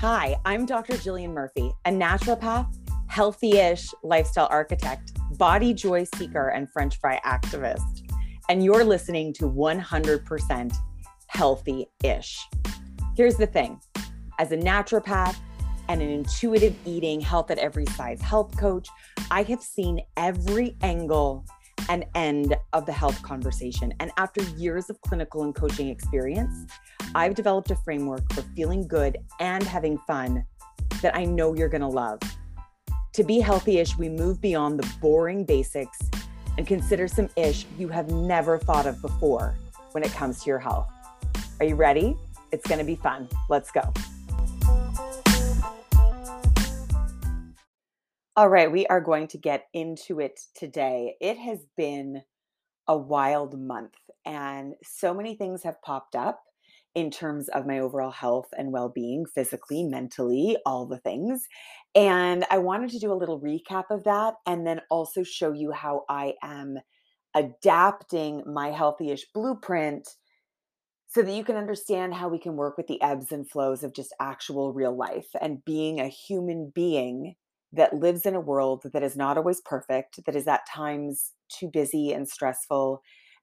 Hi, 0.00 0.36
I'm 0.44 0.64
Dr. 0.64 0.92
Jillian 0.92 1.32
Murphy, 1.32 1.72
a 1.84 1.90
naturopath, 1.90 2.72
healthy 3.08 3.58
ish 3.58 3.88
lifestyle 4.04 4.46
architect, 4.48 5.10
body 5.36 5.74
joy 5.74 6.04
seeker, 6.14 6.50
and 6.50 6.70
French 6.70 7.00
fry 7.00 7.20
activist. 7.26 8.08
And 8.48 8.64
you're 8.64 8.84
listening 8.84 9.32
to 9.34 9.50
100% 9.50 10.76
healthy 11.26 11.86
ish. 12.04 12.38
Here's 13.16 13.34
the 13.34 13.48
thing 13.48 13.80
as 14.38 14.52
a 14.52 14.56
naturopath 14.56 15.34
and 15.88 16.00
an 16.00 16.10
intuitive 16.10 16.76
eating, 16.84 17.20
health 17.20 17.50
at 17.50 17.58
every 17.58 17.86
size 17.86 18.22
health 18.22 18.56
coach, 18.56 18.88
I 19.32 19.42
have 19.42 19.64
seen 19.64 20.00
every 20.16 20.76
angle 20.80 21.44
and 21.88 22.04
end 22.14 22.54
of 22.72 22.86
the 22.86 22.92
health 22.92 23.20
conversation. 23.22 23.92
And 23.98 24.12
after 24.16 24.42
years 24.56 24.90
of 24.90 25.00
clinical 25.00 25.42
and 25.42 25.56
coaching 25.56 25.88
experience, 25.88 26.70
I've 27.14 27.34
developed 27.34 27.70
a 27.70 27.76
framework 27.76 28.30
for 28.32 28.42
feeling 28.54 28.86
good 28.86 29.16
and 29.40 29.62
having 29.62 29.98
fun 30.06 30.44
that 31.00 31.16
I 31.16 31.24
know 31.24 31.54
you're 31.54 31.68
going 31.68 31.80
to 31.80 31.86
love. 31.86 32.20
To 33.14 33.24
be 33.24 33.40
healthy 33.40 33.78
ish, 33.78 33.96
we 33.96 34.08
move 34.08 34.40
beyond 34.40 34.78
the 34.78 34.88
boring 35.00 35.44
basics 35.44 35.98
and 36.58 36.66
consider 36.66 37.08
some 37.08 37.30
ish 37.36 37.64
you 37.78 37.88
have 37.88 38.10
never 38.10 38.58
thought 38.58 38.86
of 38.86 39.00
before 39.00 39.56
when 39.92 40.04
it 40.04 40.12
comes 40.12 40.42
to 40.42 40.50
your 40.50 40.58
health. 40.58 40.88
Are 41.60 41.66
you 41.66 41.76
ready? 41.76 42.16
It's 42.52 42.66
going 42.66 42.78
to 42.78 42.84
be 42.84 42.96
fun. 42.96 43.28
Let's 43.48 43.70
go. 43.70 43.92
All 48.36 48.48
right, 48.48 48.70
we 48.70 48.86
are 48.86 49.00
going 49.00 49.28
to 49.28 49.38
get 49.38 49.64
into 49.72 50.20
it 50.20 50.38
today. 50.54 51.16
It 51.20 51.38
has 51.38 51.66
been 51.76 52.22
a 52.86 52.96
wild 52.96 53.58
month, 53.58 53.94
and 54.24 54.74
so 54.84 55.12
many 55.12 55.34
things 55.34 55.64
have 55.64 55.82
popped 55.82 56.14
up 56.14 56.40
in 56.98 57.10
terms 57.10 57.48
of 57.50 57.66
my 57.66 57.78
overall 57.78 58.10
health 58.10 58.48
and 58.56 58.72
well 58.72 58.88
being, 58.88 59.24
physically, 59.34 59.84
mentally, 59.84 60.56
all 60.66 60.86
the 60.86 60.98
things. 60.98 61.46
And 61.94 62.44
I 62.50 62.58
wanted 62.58 62.90
to 62.90 62.98
do 62.98 63.12
a 63.12 63.14
little 63.14 63.40
recap 63.40 63.84
of 63.90 64.04
that 64.04 64.34
and 64.46 64.66
then 64.66 64.80
also 64.90 65.22
show 65.22 65.52
you 65.52 65.72
how 65.72 66.04
I 66.08 66.34
am 66.42 66.78
adapting 67.34 68.42
my 68.46 68.70
healthy-ish 68.70 69.26
blueprint 69.32 70.08
so 71.08 71.22
that 71.22 71.32
you 71.32 71.44
can 71.44 71.56
understand 71.56 72.14
how 72.14 72.28
we 72.28 72.38
can 72.38 72.56
work 72.56 72.76
with 72.76 72.86
the 72.86 73.00
ebbs 73.00 73.32
and 73.32 73.48
flows 73.48 73.82
of 73.82 73.94
just 73.94 74.14
actual 74.20 74.72
real 74.72 74.96
life 74.96 75.28
and 75.40 75.64
being 75.64 76.00
a 76.00 76.08
human 76.08 76.70
being 76.74 77.34
that 77.72 77.94
lives 77.94 78.26
in 78.26 78.34
a 78.34 78.40
world 78.40 78.82
that 78.92 79.02
is 79.02 79.16
not 79.16 79.38
always 79.38 79.60
perfect, 79.62 80.20
that 80.26 80.36
is 80.36 80.46
at 80.46 80.66
times 80.72 81.32
too 81.48 81.68
busy 81.72 82.12
and 82.12 82.28
stressful 82.28 83.00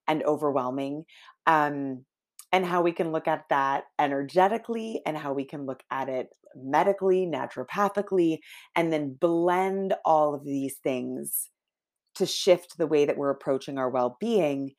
and 0.08 0.24
overwhelming. 0.24 1.06
Um, 1.48 2.06
and 2.52 2.66
how 2.66 2.82
we 2.82 2.92
can 2.92 3.12
look 3.12 3.28
at 3.28 3.46
that 3.50 3.86
energetically 4.00 5.02
and 5.06 5.18
how 5.18 5.34
we 5.34 5.46
can 5.46 5.66
look 5.66 5.84
at 5.92 6.10
it 6.10 6.30
medically, 6.56 7.26
naturopathically, 7.26 8.40
and 8.76 8.94
then 8.94 9.14
blend 9.20 9.94
all 10.06 10.34
of 10.34 10.46
these 10.46 10.76
things 10.84 11.50
to 12.16 12.26
shift 12.26 12.78
the 12.78 12.88
way 12.88 13.06
that 13.06 13.18
we're 13.18 13.30
approaching 13.30 13.78
our 13.78 13.90
well 13.90 14.18
being 14.20 14.72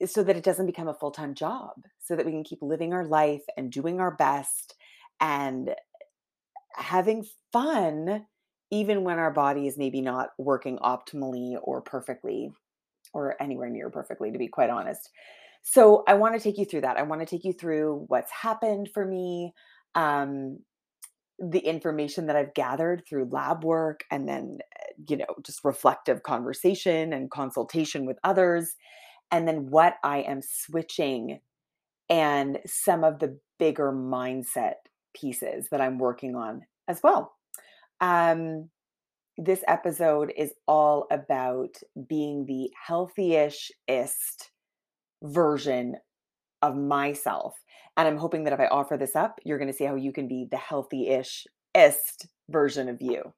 eh, 0.00 0.06
so 0.06 0.22
that 0.22 0.36
it 0.36 0.44
doesn't 0.44 0.66
become 0.66 0.88
a 0.88 0.94
full 0.94 1.10
time 1.10 1.34
job, 1.34 1.72
so 2.00 2.16
that 2.16 2.26
we 2.26 2.32
can 2.32 2.44
keep 2.44 2.62
living 2.62 2.92
our 2.92 3.04
life 3.04 3.42
and 3.56 3.70
doing 3.70 4.00
our 4.00 4.14
best 4.16 4.74
and 5.20 5.74
having 6.74 7.26
fun, 7.52 8.26
even 8.70 9.04
when 9.04 9.18
our 9.18 9.32
body 9.32 9.66
is 9.66 9.78
maybe 9.78 10.00
not 10.00 10.30
working 10.38 10.78
optimally 10.78 11.56
or 11.62 11.80
perfectly 11.82 12.50
or 13.12 13.40
anywhere 13.42 13.70
near 13.70 13.90
perfectly, 13.90 14.30
to 14.30 14.38
be 14.38 14.48
quite 14.48 14.70
honest. 14.70 15.10
So 15.70 16.02
I 16.08 16.14
want 16.14 16.34
to 16.34 16.40
take 16.40 16.56
you 16.56 16.64
through 16.64 16.80
that. 16.80 16.96
I 16.96 17.02
want 17.02 17.20
to 17.20 17.26
take 17.26 17.44
you 17.44 17.52
through 17.52 18.06
what's 18.08 18.32
happened 18.32 18.88
for 18.94 19.04
me, 19.04 19.52
um, 19.94 20.60
the 21.38 21.58
information 21.58 22.26
that 22.28 22.36
I've 22.36 22.54
gathered 22.54 23.02
through 23.06 23.28
lab 23.30 23.64
work, 23.64 24.04
and 24.10 24.26
then, 24.26 24.60
you 25.10 25.18
know, 25.18 25.26
just 25.44 25.62
reflective 25.64 26.22
conversation 26.22 27.12
and 27.12 27.30
consultation 27.30 28.06
with 28.06 28.16
others, 28.24 28.76
and 29.30 29.46
then 29.46 29.68
what 29.68 29.96
I 30.02 30.20
am 30.20 30.40
switching 30.42 31.40
and 32.08 32.60
some 32.64 33.04
of 33.04 33.18
the 33.18 33.38
bigger 33.58 33.92
mindset 33.92 34.76
pieces 35.14 35.68
that 35.70 35.82
I'm 35.82 35.98
working 35.98 36.34
on 36.34 36.62
as 36.88 37.02
well. 37.02 37.34
Um, 38.00 38.70
this 39.36 39.62
episode 39.68 40.32
is 40.34 40.54
all 40.66 41.06
about 41.10 41.76
being 42.08 42.46
the 42.46 42.70
healthy-ish-ist 42.86 44.50
version 45.22 45.96
of 46.62 46.76
myself. 46.76 47.54
And 47.96 48.06
I'm 48.06 48.16
hoping 48.16 48.44
that 48.44 48.52
if 48.52 48.60
I 48.60 48.66
offer 48.66 48.96
this 48.96 49.16
up, 49.16 49.38
you're 49.44 49.58
going 49.58 49.70
to 49.70 49.76
see 49.76 49.84
how 49.84 49.96
you 49.96 50.12
can 50.12 50.28
be 50.28 50.46
the 50.50 50.56
healthy 50.56 51.08
ish 51.08 51.46
ist 51.74 52.26
version 52.48 52.88
of 52.88 53.00
you. 53.00 53.32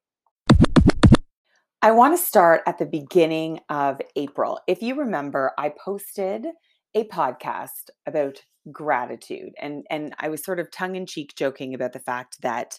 I 1.81 1.91
want 1.91 2.15
to 2.15 2.23
start 2.23 2.61
at 2.67 2.77
the 2.77 2.85
beginning 2.85 3.59
of 3.69 3.99
April. 4.15 4.59
If 4.67 4.83
you 4.83 4.95
remember, 4.95 5.51
I 5.57 5.73
posted 5.83 6.45
a 6.93 7.05
podcast 7.05 7.89
about 8.05 8.37
gratitude 8.71 9.53
and 9.59 9.83
and 9.89 10.13
I 10.19 10.29
was 10.29 10.43
sort 10.43 10.59
of 10.59 10.69
tongue 10.69 10.95
in 10.95 11.07
cheek 11.07 11.33
joking 11.35 11.73
about 11.73 11.93
the 11.93 11.99
fact 11.99 12.37
that 12.43 12.77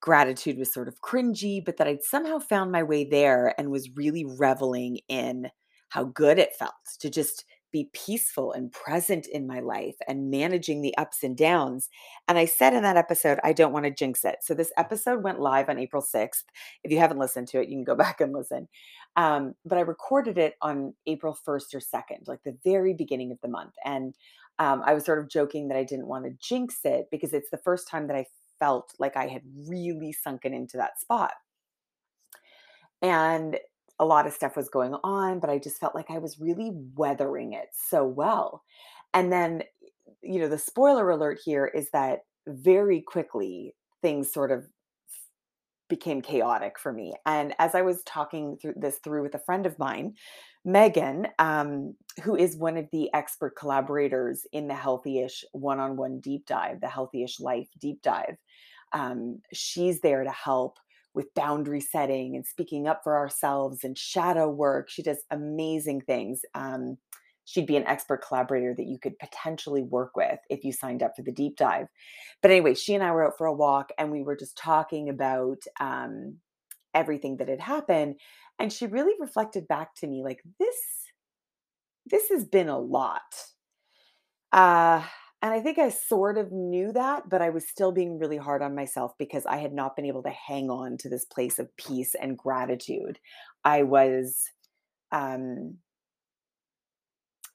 gratitude 0.00 0.58
was 0.58 0.72
sort 0.72 0.88
of 0.88 1.00
cringy, 1.02 1.62
but 1.64 1.76
that 1.76 1.86
I'd 1.86 2.02
somehow 2.02 2.38
found 2.38 2.70
my 2.70 2.82
way 2.82 3.04
there 3.04 3.54
and 3.58 3.70
was 3.70 3.90
really 3.96 4.24
reveling 4.24 5.00
in 5.08 5.50
how 5.90 6.04
good 6.04 6.38
it 6.38 6.54
felt 6.58 6.72
to 7.00 7.10
just 7.10 7.44
be 7.72 7.90
peaceful 7.92 8.52
and 8.52 8.72
present 8.72 9.26
in 9.26 9.46
my 9.46 9.60
life 9.60 9.96
and 10.08 10.30
managing 10.30 10.82
the 10.82 10.96
ups 10.96 11.22
and 11.22 11.36
downs. 11.36 11.88
And 12.28 12.38
I 12.38 12.44
said 12.44 12.74
in 12.74 12.82
that 12.82 12.96
episode, 12.96 13.38
I 13.44 13.52
don't 13.52 13.72
want 13.72 13.84
to 13.84 13.90
jinx 13.90 14.24
it. 14.24 14.36
So 14.42 14.54
this 14.54 14.72
episode 14.76 15.22
went 15.22 15.40
live 15.40 15.68
on 15.68 15.78
April 15.78 16.02
6th. 16.02 16.44
If 16.84 16.90
you 16.90 16.98
haven't 16.98 17.18
listened 17.18 17.48
to 17.48 17.60
it, 17.60 17.68
you 17.68 17.76
can 17.76 17.84
go 17.84 17.94
back 17.96 18.20
and 18.20 18.32
listen. 18.32 18.68
Um, 19.16 19.54
but 19.64 19.78
I 19.78 19.82
recorded 19.82 20.38
it 20.38 20.54
on 20.62 20.94
April 21.06 21.36
1st 21.46 21.74
or 21.74 21.80
2nd, 21.80 22.26
like 22.26 22.42
the 22.44 22.56
very 22.64 22.94
beginning 22.94 23.32
of 23.32 23.40
the 23.42 23.48
month. 23.48 23.74
And 23.84 24.14
um, 24.58 24.82
I 24.84 24.94
was 24.94 25.04
sort 25.04 25.18
of 25.18 25.28
joking 25.28 25.68
that 25.68 25.78
I 25.78 25.84
didn't 25.84 26.06
want 26.06 26.24
to 26.24 26.36
jinx 26.40 26.80
it 26.84 27.06
because 27.10 27.32
it's 27.32 27.50
the 27.50 27.58
first 27.58 27.88
time 27.88 28.06
that 28.08 28.16
I 28.16 28.26
felt 28.58 28.92
like 28.98 29.16
I 29.16 29.26
had 29.26 29.42
really 29.66 30.12
sunken 30.12 30.52
into 30.54 30.76
that 30.76 31.00
spot. 31.00 31.32
And 33.02 33.58
a 34.00 34.04
lot 34.04 34.26
of 34.26 34.32
stuff 34.32 34.56
was 34.56 34.68
going 34.68 34.94
on, 35.04 35.38
but 35.38 35.50
I 35.50 35.58
just 35.58 35.78
felt 35.78 35.94
like 35.94 36.10
I 36.10 36.18
was 36.18 36.40
really 36.40 36.72
weathering 36.96 37.52
it 37.52 37.68
so 37.72 38.04
well. 38.04 38.62
And 39.14 39.30
then, 39.30 39.62
you 40.22 40.40
know, 40.40 40.48
the 40.48 40.58
spoiler 40.58 41.08
alert 41.10 41.38
here 41.44 41.66
is 41.66 41.90
that 41.90 42.20
very 42.48 43.02
quickly 43.02 43.74
things 44.02 44.32
sort 44.32 44.50
of 44.50 44.64
became 45.88 46.22
chaotic 46.22 46.78
for 46.78 46.92
me. 46.92 47.12
And 47.26 47.54
as 47.58 47.74
I 47.74 47.82
was 47.82 48.02
talking 48.04 48.56
through 48.56 48.74
this 48.76 48.98
through 49.04 49.22
with 49.22 49.34
a 49.34 49.40
friend 49.40 49.66
of 49.66 49.78
mine, 49.78 50.14
Megan, 50.64 51.28
um, 51.38 51.94
who 52.22 52.36
is 52.36 52.56
one 52.56 52.76
of 52.76 52.86
the 52.92 53.10
expert 53.12 53.56
collaborators 53.56 54.46
in 54.52 54.68
the 54.68 54.74
Healthyish 54.74 55.44
one-on-one 55.52 56.20
deep 56.20 56.46
dive, 56.46 56.80
the 56.80 56.86
Healthyish 56.86 57.40
Life 57.40 57.68
deep 57.78 58.00
dive, 58.02 58.36
um, 58.92 59.40
she's 59.52 60.00
there 60.00 60.24
to 60.24 60.30
help 60.30 60.78
with 61.14 61.34
boundary 61.34 61.80
setting 61.80 62.36
and 62.36 62.46
speaking 62.46 62.86
up 62.86 63.00
for 63.02 63.16
ourselves 63.16 63.84
and 63.84 63.98
shadow 63.98 64.48
work. 64.48 64.88
She 64.88 65.02
does 65.02 65.24
amazing 65.30 66.02
things. 66.02 66.42
Um, 66.54 66.98
she'd 67.44 67.66
be 67.66 67.76
an 67.76 67.86
expert 67.86 68.24
collaborator 68.26 68.74
that 68.76 68.86
you 68.86 68.98
could 68.98 69.18
potentially 69.18 69.82
work 69.82 70.16
with 70.16 70.38
if 70.48 70.62
you 70.62 70.72
signed 70.72 71.02
up 71.02 71.12
for 71.16 71.22
the 71.22 71.32
deep 71.32 71.56
dive. 71.56 71.88
But 72.42 72.52
anyway, 72.52 72.74
she 72.74 72.94
and 72.94 73.02
I 73.02 73.10
were 73.10 73.26
out 73.26 73.36
for 73.36 73.46
a 73.46 73.52
walk 73.52 73.90
and 73.98 74.12
we 74.12 74.22
were 74.22 74.36
just 74.36 74.56
talking 74.56 75.08
about 75.08 75.58
um, 75.80 76.36
everything 76.94 77.38
that 77.38 77.48
had 77.48 77.60
happened. 77.60 78.16
And 78.58 78.72
she 78.72 78.86
really 78.86 79.14
reflected 79.18 79.66
back 79.66 79.94
to 79.96 80.06
me 80.06 80.22
like, 80.22 80.42
this, 80.60 80.76
this 82.06 82.28
has 82.28 82.44
been 82.44 82.68
a 82.68 82.78
lot. 82.78 83.20
Uh, 84.52 85.02
and 85.42 85.54
I 85.54 85.60
think 85.60 85.78
I 85.78 85.88
sort 85.88 86.36
of 86.36 86.52
knew 86.52 86.92
that, 86.92 87.28
but 87.28 87.40
I 87.40 87.50
was 87.50 87.66
still 87.66 87.92
being 87.92 88.18
really 88.18 88.36
hard 88.36 88.62
on 88.62 88.74
myself 88.74 89.12
because 89.18 89.46
I 89.46 89.56
had 89.56 89.72
not 89.72 89.96
been 89.96 90.04
able 90.04 90.22
to 90.24 90.30
hang 90.30 90.68
on 90.68 90.98
to 90.98 91.08
this 91.08 91.24
place 91.24 91.58
of 91.58 91.74
peace 91.76 92.14
and 92.14 92.36
gratitude. 92.36 93.18
I 93.64 93.84
was 93.84 94.50
um, 95.12 95.78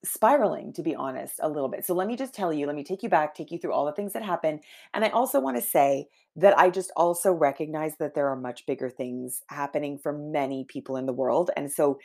spiraling, 0.03 0.73
to 0.73 0.83
be 0.83 0.95
honest, 0.95 1.35
a 1.41 1.49
little 1.49 1.69
bit. 1.69 1.85
So 1.85 1.93
let 1.93 2.07
me 2.07 2.15
just 2.15 2.33
tell 2.33 2.51
you, 2.51 2.65
let 2.65 2.75
me 2.75 2.83
take 2.83 3.03
you 3.03 3.09
back, 3.09 3.35
take 3.35 3.51
you 3.51 3.59
through 3.59 3.73
all 3.73 3.85
the 3.85 3.91
things 3.91 4.13
that 4.13 4.23
happened. 4.23 4.61
And 4.93 5.05
I 5.05 5.09
also 5.09 5.39
want 5.39 5.57
to 5.57 5.61
say 5.61 6.07
that 6.37 6.57
I 6.57 6.71
just 6.71 6.91
also 6.95 7.31
recognize 7.31 7.97
that 7.99 8.15
there 8.15 8.27
are 8.29 8.35
much 8.35 8.65
bigger 8.65 8.89
things 8.89 9.41
happening 9.49 9.97
for 9.97 10.11
many 10.11 10.65
people 10.67 10.97
in 10.97 11.05
the 11.05 11.13
world. 11.13 11.51
And 11.55 11.71
so 11.71 11.99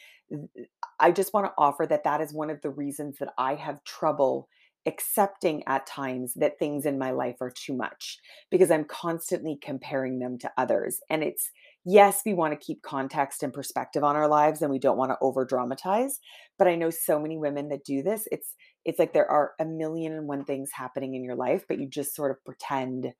I 0.98 1.10
just 1.10 1.32
want 1.32 1.46
to 1.46 1.52
offer 1.58 1.86
that 1.86 2.04
that 2.04 2.20
is 2.20 2.32
one 2.32 2.50
of 2.50 2.60
the 2.62 2.70
reasons 2.70 3.18
that 3.18 3.32
I 3.38 3.54
have 3.54 3.82
trouble 3.84 4.48
accepting 4.86 5.62
at 5.66 5.86
times 5.86 6.32
that 6.34 6.58
things 6.58 6.86
in 6.86 6.98
my 6.98 7.10
life 7.10 7.36
are 7.40 7.50
too 7.50 7.74
much 7.74 8.18
because 8.50 8.70
I'm 8.70 8.84
constantly 8.84 9.58
comparing 9.60 10.18
them 10.18 10.38
to 10.38 10.50
others. 10.56 11.00
And 11.10 11.22
it's, 11.22 11.50
yes, 11.84 12.22
we 12.24 12.34
want 12.34 12.52
to 12.52 12.64
keep 12.64 12.82
context 12.82 13.42
and 13.42 13.52
perspective 13.52 14.02
on 14.02 14.16
our 14.16 14.28
lives 14.28 14.62
and 14.62 14.70
we 14.70 14.78
don't 14.78 14.96
want 14.96 15.10
to 15.10 15.18
over 15.20 15.44
dramatize. 15.44 16.18
But 16.58 16.68
I 16.68 16.76
know 16.76 16.90
so 16.90 17.20
many 17.20 17.36
women 17.36 17.68
that 17.68 17.84
do 17.84 18.02
this. 18.02 18.26
It's, 18.32 18.54
it's 18.84 18.98
like 18.98 19.12
there 19.12 19.30
are 19.30 19.52
a 19.60 19.64
million 19.64 20.12
and 20.12 20.26
one 20.26 20.44
things 20.44 20.70
happening 20.72 21.14
in 21.14 21.24
your 21.24 21.36
life, 21.36 21.64
but 21.68 21.78
you 21.78 21.86
just 21.86 22.14
sort 22.14 22.30
of 22.30 22.42
pretend 22.44 23.12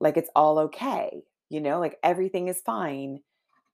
like 0.00 0.16
it's 0.16 0.30
all 0.34 0.58
okay, 0.58 1.22
you 1.48 1.60
know, 1.60 1.78
like 1.80 1.96
everything 2.02 2.48
is 2.48 2.60
fine 2.64 3.20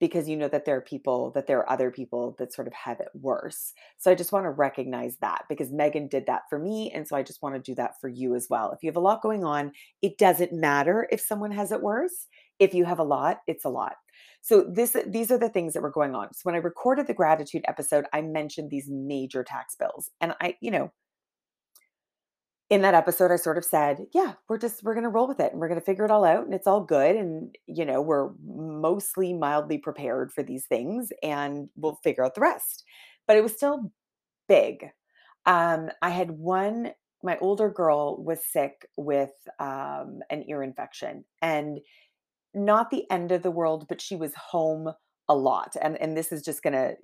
because 0.00 0.28
you 0.28 0.36
know 0.36 0.48
that 0.48 0.64
there 0.64 0.76
are 0.76 0.80
people 0.80 1.30
that 1.32 1.46
there 1.46 1.58
are 1.58 1.70
other 1.70 1.90
people 1.90 2.36
that 2.38 2.52
sort 2.52 2.66
of 2.66 2.74
have 2.74 3.00
it 3.00 3.08
worse. 3.14 3.72
So 3.98 4.10
I 4.10 4.14
just 4.14 4.32
want 4.32 4.44
to 4.44 4.50
recognize 4.50 5.16
that 5.20 5.44
because 5.48 5.72
Megan 5.72 6.08
did 6.08 6.26
that 6.26 6.42
for 6.48 6.58
me 6.58 6.90
and 6.94 7.06
so 7.06 7.16
I 7.16 7.22
just 7.22 7.42
want 7.42 7.54
to 7.54 7.60
do 7.60 7.74
that 7.76 8.00
for 8.00 8.08
you 8.08 8.34
as 8.34 8.46
well. 8.48 8.72
If 8.72 8.82
you 8.82 8.88
have 8.88 8.96
a 8.96 9.00
lot 9.00 9.22
going 9.22 9.44
on, 9.44 9.72
it 10.02 10.18
doesn't 10.18 10.52
matter 10.52 11.08
if 11.10 11.20
someone 11.20 11.52
has 11.52 11.72
it 11.72 11.82
worse. 11.82 12.26
If 12.58 12.74
you 12.74 12.84
have 12.84 12.98
a 12.98 13.04
lot, 13.04 13.38
it's 13.46 13.64
a 13.64 13.70
lot. 13.70 13.94
So 14.40 14.62
this 14.62 14.96
these 15.06 15.30
are 15.30 15.38
the 15.38 15.48
things 15.48 15.74
that 15.74 15.82
were 15.82 15.90
going 15.90 16.14
on. 16.14 16.32
So 16.32 16.40
when 16.44 16.54
I 16.54 16.58
recorded 16.58 17.06
the 17.06 17.14
gratitude 17.14 17.64
episode, 17.68 18.06
I 18.12 18.22
mentioned 18.22 18.70
these 18.70 18.88
major 18.88 19.44
tax 19.44 19.76
bills. 19.76 20.10
And 20.20 20.34
I, 20.40 20.56
you 20.60 20.70
know, 20.70 20.92
in 22.70 22.82
that 22.82 22.94
episode, 22.94 23.30
I 23.30 23.36
sort 23.36 23.56
of 23.56 23.64
said, 23.64 24.06
yeah, 24.12 24.34
we're 24.48 24.58
just, 24.58 24.82
we're 24.82 24.94
going 24.94 25.04
to 25.04 25.10
roll 25.10 25.26
with 25.26 25.40
it 25.40 25.52
and 25.52 25.60
we're 25.60 25.68
going 25.68 25.80
to 25.80 25.84
figure 25.84 26.04
it 26.04 26.10
all 26.10 26.24
out 26.24 26.44
and 26.44 26.52
it's 26.52 26.66
all 26.66 26.82
good. 26.82 27.16
And, 27.16 27.56
you 27.66 27.84
know, 27.84 28.02
we're 28.02 28.30
mostly 28.46 29.32
mildly 29.32 29.78
prepared 29.78 30.32
for 30.32 30.42
these 30.42 30.66
things 30.66 31.10
and 31.22 31.68
we'll 31.76 31.98
figure 32.04 32.24
out 32.24 32.34
the 32.34 32.42
rest. 32.42 32.84
But 33.26 33.36
it 33.36 33.42
was 33.42 33.54
still 33.54 33.90
big. 34.48 34.90
Um, 35.46 35.88
I 36.02 36.10
had 36.10 36.32
one, 36.32 36.92
my 37.22 37.38
older 37.38 37.70
girl 37.70 38.22
was 38.22 38.40
sick 38.44 38.86
with 38.96 39.32
um, 39.58 40.20
an 40.28 40.44
ear 40.46 40.62
infection 40.62 41.24
and 41.40 41.78
not 42.54 42.90
the 42.90 43.10
end 43.10 43.32
of 43.32 43.42
the 43.42 43.50
world, 43.50 43.86
but 43.88 44.02
she 44.02 44.14
was 44.14 44.34
home 44.34 44.92
a 45.26 45.34
lot. 45.34 45.74
And, 45.80 45.96
and 46.00 46.16
this 46.16 46.32
is 46.32 46.42
just 46.42 46.62
going 46.62 46.74
to 46.74 46.96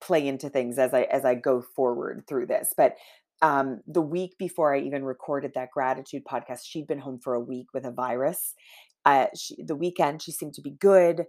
play 0.00 0.26
into 0.26 0.48
things 0.48 0.78
as 0.78 0.94
I 0.94 1.02
as 1.02 1.26
I 1.26 1.34
go 1.34 1.60
forward 1.60 2.24
through 2.26 2.46
this. 2.46 2.72
But 2.76 2.96
um, 3.42 3.80
the 3.86 4.02
week 4.02 4.36
before 4.38 4.74
I 4.74 4.80
even 4.80 5.04
recorded 5.04 5.52
that 5.54 5.70
gratitude 5.70 6.24
podcast, 6.24 6.60
she'd 6.64 6.86
been 6.86 6.98
home 6.98 7.18
for 7.22 7.34
a 7.34 7.40
week 7.40 7.68
with 7.72 7.84
a 7.84 7.90
virus. 7.90 8.54
Uh, 9.04 9.26
she, 9.36 9.56
the 9.62 9.76
weekend, 9.76 10.22
she 10.22 10.32
seemed 10.32 10.54
to 10.54 10.62
be 10.62 10.72
good. 10.72 11.24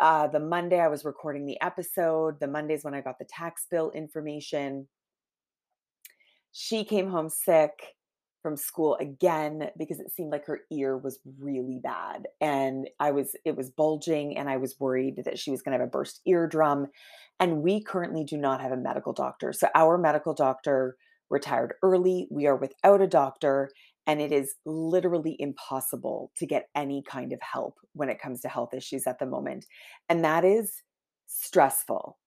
Uh, 0.00 0.26
the 0.28 0.40
Monday, 0.40 0.80
I 0.80 0.88
was 0.88 1.04
recording 1.04 1.44
the 1.44 1.60
episode. 1.60 2.40
The 2.40 2.48
Mondays 2.48 2.84
when 2.84 2.94
I 2.94 3.02
got 3.02 3.18
the 3.18 3.26
tax 3.26 3.66
bill 3.70 3.90
information. 3.90 4.88
She 6.52 6.84
came 6.84 7.10
home 7.10 7.28
sick 7.28 7.94
from 8.42 8.56
school 8.56 8.96
again 9.00 9.70
because 9.78 10.00
it 10.00 10.10
seemed 10.10 10.32
like 10.32 10.46
her 10.46 10.60
ear 10.70 10.98
was 10.98 11.20
really 11.38 11.78
bad 11.82 12.26
and 12.40 12.90
i 12.98 13.12
was 13.12 13.36
it 13.44 13.56
was 13.56 13.70
bulging 13.70 14.36
and 14.36 14.50
i 14.50 14.56
was 14.56 14.74
worried 14.80 15.22
that 15.24 15.38
she 15.38 15.52
was 15.52 15.62
going 15.62 15.72
to 15.72 15.78
have 15.78 15.86
a 15.86 15.90
burst 15.90 16.20
eardrum 16.26 16.88
and 17.38 17.62
we 17.62 17.80
currently 17.80 18.24
do 18.24 18.36
not 18.36 18.60
have 18.60 18.72
a 18.72 18.76
medical 18.76 19.12
doctor 19.12 19.52
so 19.52 19.68
our 19.76 19.96
medical 19.96 20.34
doctor 20.34 20.96
retired 21.30 21.74
early, 21.82 22.28
we 22.30 22.46
are 22.46 22.56
without 22.56 23.00
a 23.00 23.06
doctor, 23.06 23.70
and 24.06 24.20
it 24.20 24.32
is 24.32 24.54
literally 24.66 25.36
impossible 25.38 26.32
to 26.36 26.46
get 26.46 26.68
any 26.74 27.02
kind 27.02 27.32
of 27.32 27.40
help 27.40 27.78
when 27.94 28.08
it 28.08 28.20
comes 28.20 28.40
to 28.40 28.48
health 28.48 28.74
issues 28.74 29.06
at 29.06 29.18
the 29.18 29.26
moment. 29.26 29.66
And 30.08 30.24
that 30.24 30.44
is 30.44 30.82
stressful. 31.26 32.18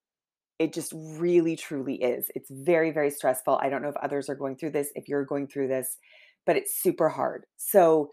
It 0.58 0.72
just 0.72 0.92
really, 0.94 1.54
truly 1.54 1.96
is. 1.96 2.30
It's 2.34 2.50
very, 2.50 2.90
very 2.90 3.10
stressful. 3.10 3.58
I 3.62 3.68
don't 3.68 3.82
know 3.82 3.90
if 3.90 3.96
others 3.96 4.28
are 4.28 4.34
going 4.34 4.56
through 4.56 4.70
this, 4.70 4.90
if 4.94 5.06
you're 5.06 5.24
going 5.24 5.48
through 5.48 5.68
this, 5.68 5.98
but 6.46 6.56
it's 6.56 6.82
super 6.82 7.10
hard. 7.10 7.44
So 7.58 8.10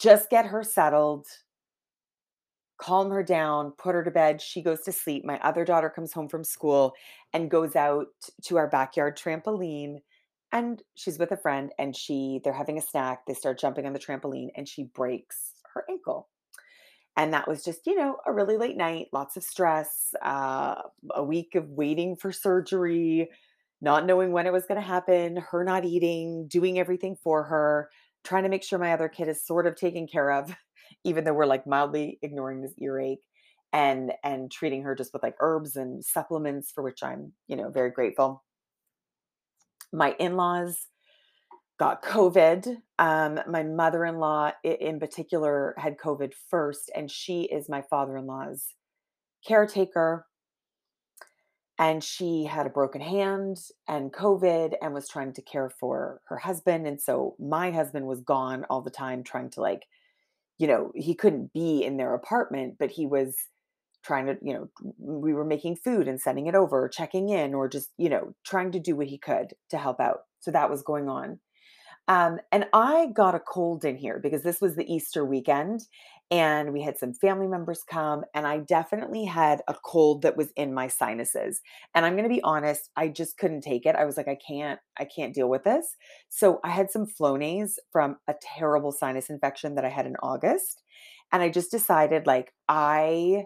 just 0.00 0.30
get 0.30 0.46
her 0.46 0.62
settled 0.62 1.26
calm 2.78 3.10
her 3.10 3.22
down, 3.22 3.72
put 3.72 3.94
her 3.94 4.04
to 4.04 4.10
bed. 4.10 4.40
She 4.40 4.62
goes 4.62 4.80
to 4.82 4.92
sleep. 4.92 5.24
My 5.24 5.38
other 5.40 5.64
daughter 5.64 5.90
comes 5.90 6.12
home 6.12 6.28
from 6.28 6.44
school 6.44 6.94
and 7.32 7.50
goes 7.50 7.76
out 7.76 8.06
to 8.44 8.56
our 8.56 8.68
backyard 8.68 9.18
trampoline 9.18 9.98
and 10.52 10.82
she's 10.94 11.18
with 11.18 11.32
a 11.32 11.36
friend 11.36 11.72
and 11.78 11.94
she 11.94 12.40
they're 12.42 12.52
having 12.52 12.78
a 12.78 12.82
snack. 12.82 13.26
They 13.26 13.34
start 13.34 13.58
jumping 13.58 13.86
on 13.86 13.92
the 13.92 13.98
trampoline 13.98 14.48
and 14.56 14.68
she 14.68 14.84
breaks 14.84 15.54
her 15.74 15.84
ankle. 15.90 16.28
And 17.16 17.34
that 17.34 17.48
was 17.48 17.64
just, 17.64 17.86
you 17.86 17.96
know, 17.96 18.16
a 18.26 18.32
really 18.32 18.56
late 18.56 18.76
night, 18.76 19.08
lots 19.12 19.36
of 19.36 19.42
stress, 19.42 20.14
uh, 20.22 20.76
a 21.10 21.24
week 21.24 21.56
of 21.56 21.68
waiting 21.70 22.14
for 22.14 22.30
surgery, 22.30 23.28
not 23.80 24.06
knowing 24.06 24.30
when 24.30 24.46
it 24.46 24.52
was 24.52 24.66
going 24.66 24.80
to 24.80 24.86
happen, 24.86 25.36
her 25.36 25.64
not 25.64 25.84
eating, 25.84 26.46
doing 26.46 26.78
everything 26.78 27.16
for 27.16 27.42
her, 27.42 27.90
trying 28.22 28.44
to 28.44 28.48
make 28.48 28.62
sure 28.62 28.78
my 28.78 28.92
other 28.92 29.08
kid 29.08 29.26
is 29.26 29.44
sort 29.44 29.66
of 29.66 29.74
taken 29.74 30.06
care 30.06 30.30
of 30.30 30.54
even 31.04 31.24
though 31.24 31.32
we're 31.32 31.46
like 31.46 31.66
mildly 31.66 32.18
ignoring 32.22 32.62
this 32.62 32.74
earache 32.78 33.22
and 33.72 34.12
and 34.24 34.50
treating 34.50 34.82
her 34.82 34.94
just 34.94 35.12
with 35.12 35.22
like 35.22 35.36
herbs 35.40 35.76
and 35.76 36.04
supplements 36.04 36.70
for 36.72 36.82
which 36.82 37.02
I'm, 37.02 37.32
you 37.46 37.56
know, 37.56 37.70
very 37.70 37.90
grateful. 37.90 38.44
My 39.92 40.14
in-laws 40.18 40.86
got 41.78 42.02
COVID. 42.02 42.76
Um, 42.98 43.40
my 43.48 43.62
mother-in-law 43.62 44.52
in 44.64 44.98
particular 44.98 45.74
had 45.78 45.96
COVID 45.96 46.32
first, 46.50 46.90
and 46.94 47.10
she 47.10 47.42
is 47.42 47.68
my 47.68 47.82
father-in-law's 47.82 48.74
caretaker. 49.46 50.26
And 51.80 52.02
she 52.02 52.42
had 52.42 52.66
a 52.66 52.70
broken 52.70 53.00
hand 53.00 53.58
and 53.86 54.12
COVID 54.12 54.74
and 54.82 54.92
was 54.92 55.08
trying 55.08 55.32
to 55.34 55.42
care 55.42 55.70
for 55.70 56.20
her 56.26 56.36
husband. 56.36 56.88
And 56.88 57.00
so 57.00 57.36
my 57.38 57.70
husband 57.70 58.04
was 58.04 58.20
gone 58.20 58.66
all 58.68 58.82
the 58.82 58.90
time 58.90 59.22
trying 59.22 59.50
to 59.50 59.60
like 59.60 59.84
you 60.58 60.66
know, 60.66 60.92
he 60.94 61.14
couldn't 61.14 61.52
be 61.52 61.82
in 61.84 61.96
their 61.96 62.14
apartment, 62.14 62.74
but 62.78 62.90
he 62.90 63.06
was 63.06 63.34
trying 64.04 64.26
to, 64.26 64.36
you 64.42 64.52
know, 64.52 64.68
we 64.98 65.32
were 65.32 65.44
making 65.44 65.76
food 65.76 66.08
and 66.08 66.20
sending 66.20 66.46
it 66.46 66.54
over, 66.54 66.88
checking 66.88 67.28
in, 67.28 67.54
or 67.54 67.68
just, 67.68 67.90
you 67.96 68.08
know, 68.08 68.34
trying 68.44 68.72
to 68.72 68.80
do 68.80 68.96
what 68.96 69.06
he 69.06 69.18
could 69.18 69.54
to 69.70 69.78
help 69.78 70.00
out. 70.00 70.20
So 70.40 70.50
that 70.50 70.70
was 70.70 70.82
going 70.82 71.08
on. 71.08 71.40
Um, 72.08 72.38
and 72.52 72.66
I 72.72 73.08
got 73.14 73.34
a 73.34 73.40
cold 73.40 73.84
in 73.84 73.96
here 73.96 74.18
because 74.18 74.42
this 74.42 74.60
was 74.60 74.76
the 74.76 74.90
Easter 74.92 75.24
weekend 75.24 75.82
and 76.30 76.72
we 76.72 76.82
had 76.82 76.98
some 76.98 77.14
family 77.14 77.48
members 77.48 77.82
come 77.88 78.22
and 78.34 78.46
I 78.46 78.58
definitely 78.58 79.24
had 79.24 79.62
a 79.66 79.74
cold 79.74 80.22
that 80.22 80.36
was 80.36 80.50
in 80.56 80.74
my 80.74 80.86
sinuses. 80.88 81.60
And 81.94 82.04
I'm 82.04 82.16
going 82.16 82.28
to 82.28 82.34
be 82.34 82.42
honest, 82.42 82.90
I 82.96 83.08
just 83.08 83.38
couldn't 83.38 83.62
take 83.62 83.86
it. 83.86 83.96
I 83.96 84.04
was 84.04 84.16
like 84.16 84.28
I 84.28 84.36
can't 84.36 84.78
I 84.98 85.04
can't 85.04 85.34
deal 85.34 85.48
with 85.48 85.64
this. 85.64 85.96
So 86.28 86.60
I 86.64 86.70
had 86.70 86.90
some 86.90 87.06
Flonase 87.06 87.74
from 87.92 88.16
a 88.28 88.34
terrible 88.42 88.92
sinus 88.92 89.30
infection 89.30 89.74
that 89.76 89.84
I 89.84 89.88
had 89.88 90.06
in 90.06 90.16
August 90.22 90.82
and 91.32 91.42
I 91.42 91.48
just 91.48 91.70
decided 91.70 92.26
like 92.26 92.52
I 92.68 93.44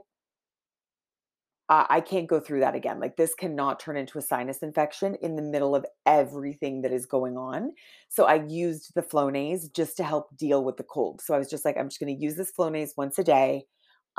I 1.69 2.03
can't 2.03 2.29
go 2.29 2.39
through 2.39 2.61
that 2.61 2.75
again. 2.75 3.01
Like 3.01 3.17
this 3.17 3.35
cannot 3.35 3.81
turn 3.81 3.97
into 3.97 4.19
a 4.19 4.23
sinus 4.23 4.59
infection 4.59 5.17
in 5.23 5.37
the 5.37 5.43
middle 5.43 5.75
of 5.75 5.87
everything 6.05 6.83
that 6.83 6.93
is 6.93 7.07
going 7.07 7.39
on. 7.39 7.73
So 8.11 8.25
I 8.25 8.45
used 8.47 8.93
the 8.95 9.01
Flonase 9.03 9.73
just 9.73 9.97
to 9.97 10.05
help 10.05 10.37
deal 10.37 10.65
with 10.65 10.77
the 10.77 10.83
cold. 10.83 11.23
So 11.23 11.35
I 11.35 11.39
was 11.39 11.49
just 11.49 11.65
like, 11.65 11.79
I'm 11.79 11.89
just 11.89 11.99
going 11.99 12.15
to 12.15 12.23
use 12.23 12.37
this 12.37 12.53
Flonase 12.53 12.91
once 12.97 13.19
a 13.19 13.25
day. 13.25 13.65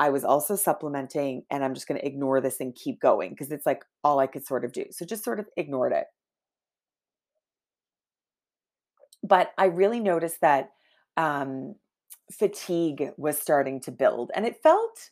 I 0.00 0.10
was 0.10 0.24
also 0.24 0.56
supplementing 0.56 1.42
and 1.48 1.64
I'm 1.64 1.74
just 1.74 1.86
going 1.86 2.00
to 2.00 2.06
ignore 2.06 2.40
this 2.40 2.58
and 2.58 2.74
keep 2.74 3.00
going 3.00 3.30
because 3.30 3.52
it's 3.52 3.66
like 3.66 3.84
all 4.02 4.18
I 4.18 4.26
could 4.26 4.44
sort 4.44 4.64
of 4.64 4.72
do. 4.72 4.86
So 4.90 5.04
just 5.04 5.22
sort 5.22 5.38
of 5.38 5.46
ignored 5.56 5.92
it. 5.92 6.06
But 9.22 9.52
I 9.56 9.66
really 9.66 10.00
noticed 10.00 10.40
that 10.40 10.70
um, 11.16 11.76
fatigue 12.32 13.10
was 13.16 13.38
starting 13.38 13.80
to 13.82 13.92
build 13.92 14.32
and 14.34 14.44
it 14.44 14.60
felt 14.62 15.10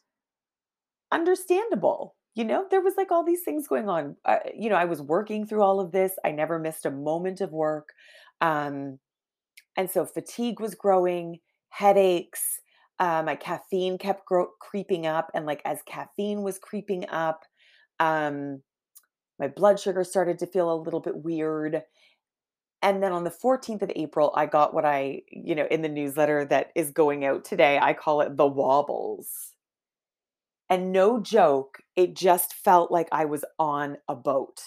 understandable 1.13 2.17
you 2.35 2.45
know, 2.45 2.67
there 2.71 2.81
was 2.81 2.95
like 2.97 3.13
all 3.13 3.25
these 3.25 3.43
things 3.43 3.69
going 3.69 3.89
on. 3.89 4.17
You 4.55 4.71
know, 4.71 4.77
I 4.77 4.87
was 4.87 5.03
working 5.03 5.47
through 5.47 5.63
all 5.63 5.81
of 5.81 5.93
this. 5.93 6.13
I 6.25 6.31
never 6.31 6.59
missed 6.59 6.87
a 6.87 6.91
moment 6.91 7.41
of 7.41 7.53
work. 7.53 7.91
Um, 8.41 8.99
and 9.77 9.91
so 9.91 10.05
fatigue 10.05 10.61
was 10.61 10.75
growing, 10.75 11.39
headaches, 11.69 12.61
uh, 12.99 13.23
my 13.25 13.35
caffeine 13.35 13.99
kept 13.99 14.23
creeping 14.61 15.07
up. 15.07 15.31
And 15.35 15.45
like 15.45 15.61
as 15.65 15.83
caffeine 15.87 16.43
was 16.43 16.59
creeping 16.59 17.09
up, 17.09 17.45
um, 18.01 18.63
my 19.39 19.49
blood 19.49 19.81
sugar 19.81 20.05
started 20.05 20.39
to 20.39 20.47
feel 20.47 20.73
a 20.73 20.83
little 20.83 21.01
bit 21.01 21.17
weird. 21.17 21.83
And 22.81 23.03
then 23.03 23.13
on 23.13 23.25
the 23.25 23.31
14th 23.31 23.83
of 23.83 23.93
April, 23.95 24.33
I 24.37 24.47
got 24.47 24.73
what 24.73 24.85
I, 24.85 25.23
you 25.31 25.55
know, 25.55 25.67
in 25.71 25.83
the 25.83 25.89
newsletter 25.89 26.45
that 26.47 26.71
is 26.75 26.91
going 26.91 27.25
out 27.25 27.45
today, 27.45 27.79
I 27.81 27.93
call 27.93 28.21
it 28.21 28.37
the 28.37 28.47
wobbles 28.47 29.53
and 30.73 30.91
no 30.91 31.21
joke, 31.21 31.83
it 31.97 32.17
just 32.17 32.55
felt 32.55 32.91
like 32.91 33.09
I 33.13 33.27
was 33.27 33.45
on 33.59 33.99
a 34.09 34.17
boat. 34.17 34.63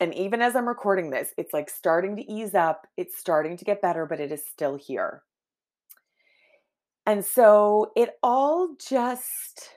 And 0.00 0.12
even 0.12 0.42
as 0.42 0.56
I'm 0.56 0.66
recording 0.66 1.10
this, 1.10 1.32
it's 1.38 1.52
like 1.52 1.70
starting 1.70 2.16
to 2.16 2.28
ease 2.28 2.52
up. 2.52 2.88
It's 2.96 3.16
starting 3.16 3.56
to 3.56 3.64
get 3.64 3.80
better, 3.80 4.06
but 4.06 4.18
it 4.18 4.32
is 4.32 4.42
still 4.44 4.74
here. 4.74 5.22
And 7.06 7.24
so 7.24 7.92
it 7.94 8.10
all 8.24 8.74
just 8.76 9.70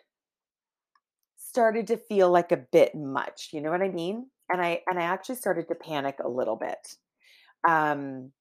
started 1.37 1.85
to 1.85 1.97
feel 1.97 2.31
like 2.31 2.51
a 2.51 2.57
bit 2.57 2.95
much. 2.95 3.49
You 3.53 3.61
know 3.61 3.69
what 3.69 3.83
I 3.83 3.89
mean? 3.89 4.25
And 4.49 4.59
I 4.59 4.81
and 4.87 4.97
I 4.97 5.03
actually 5.03 5.35
started 5.35 5.67
to 5.67 5.75
panic 5.75 6.15
a 6.25 6.27
little 6.27 6.55
bit. 6.55 6.95
Um 7.69 8.31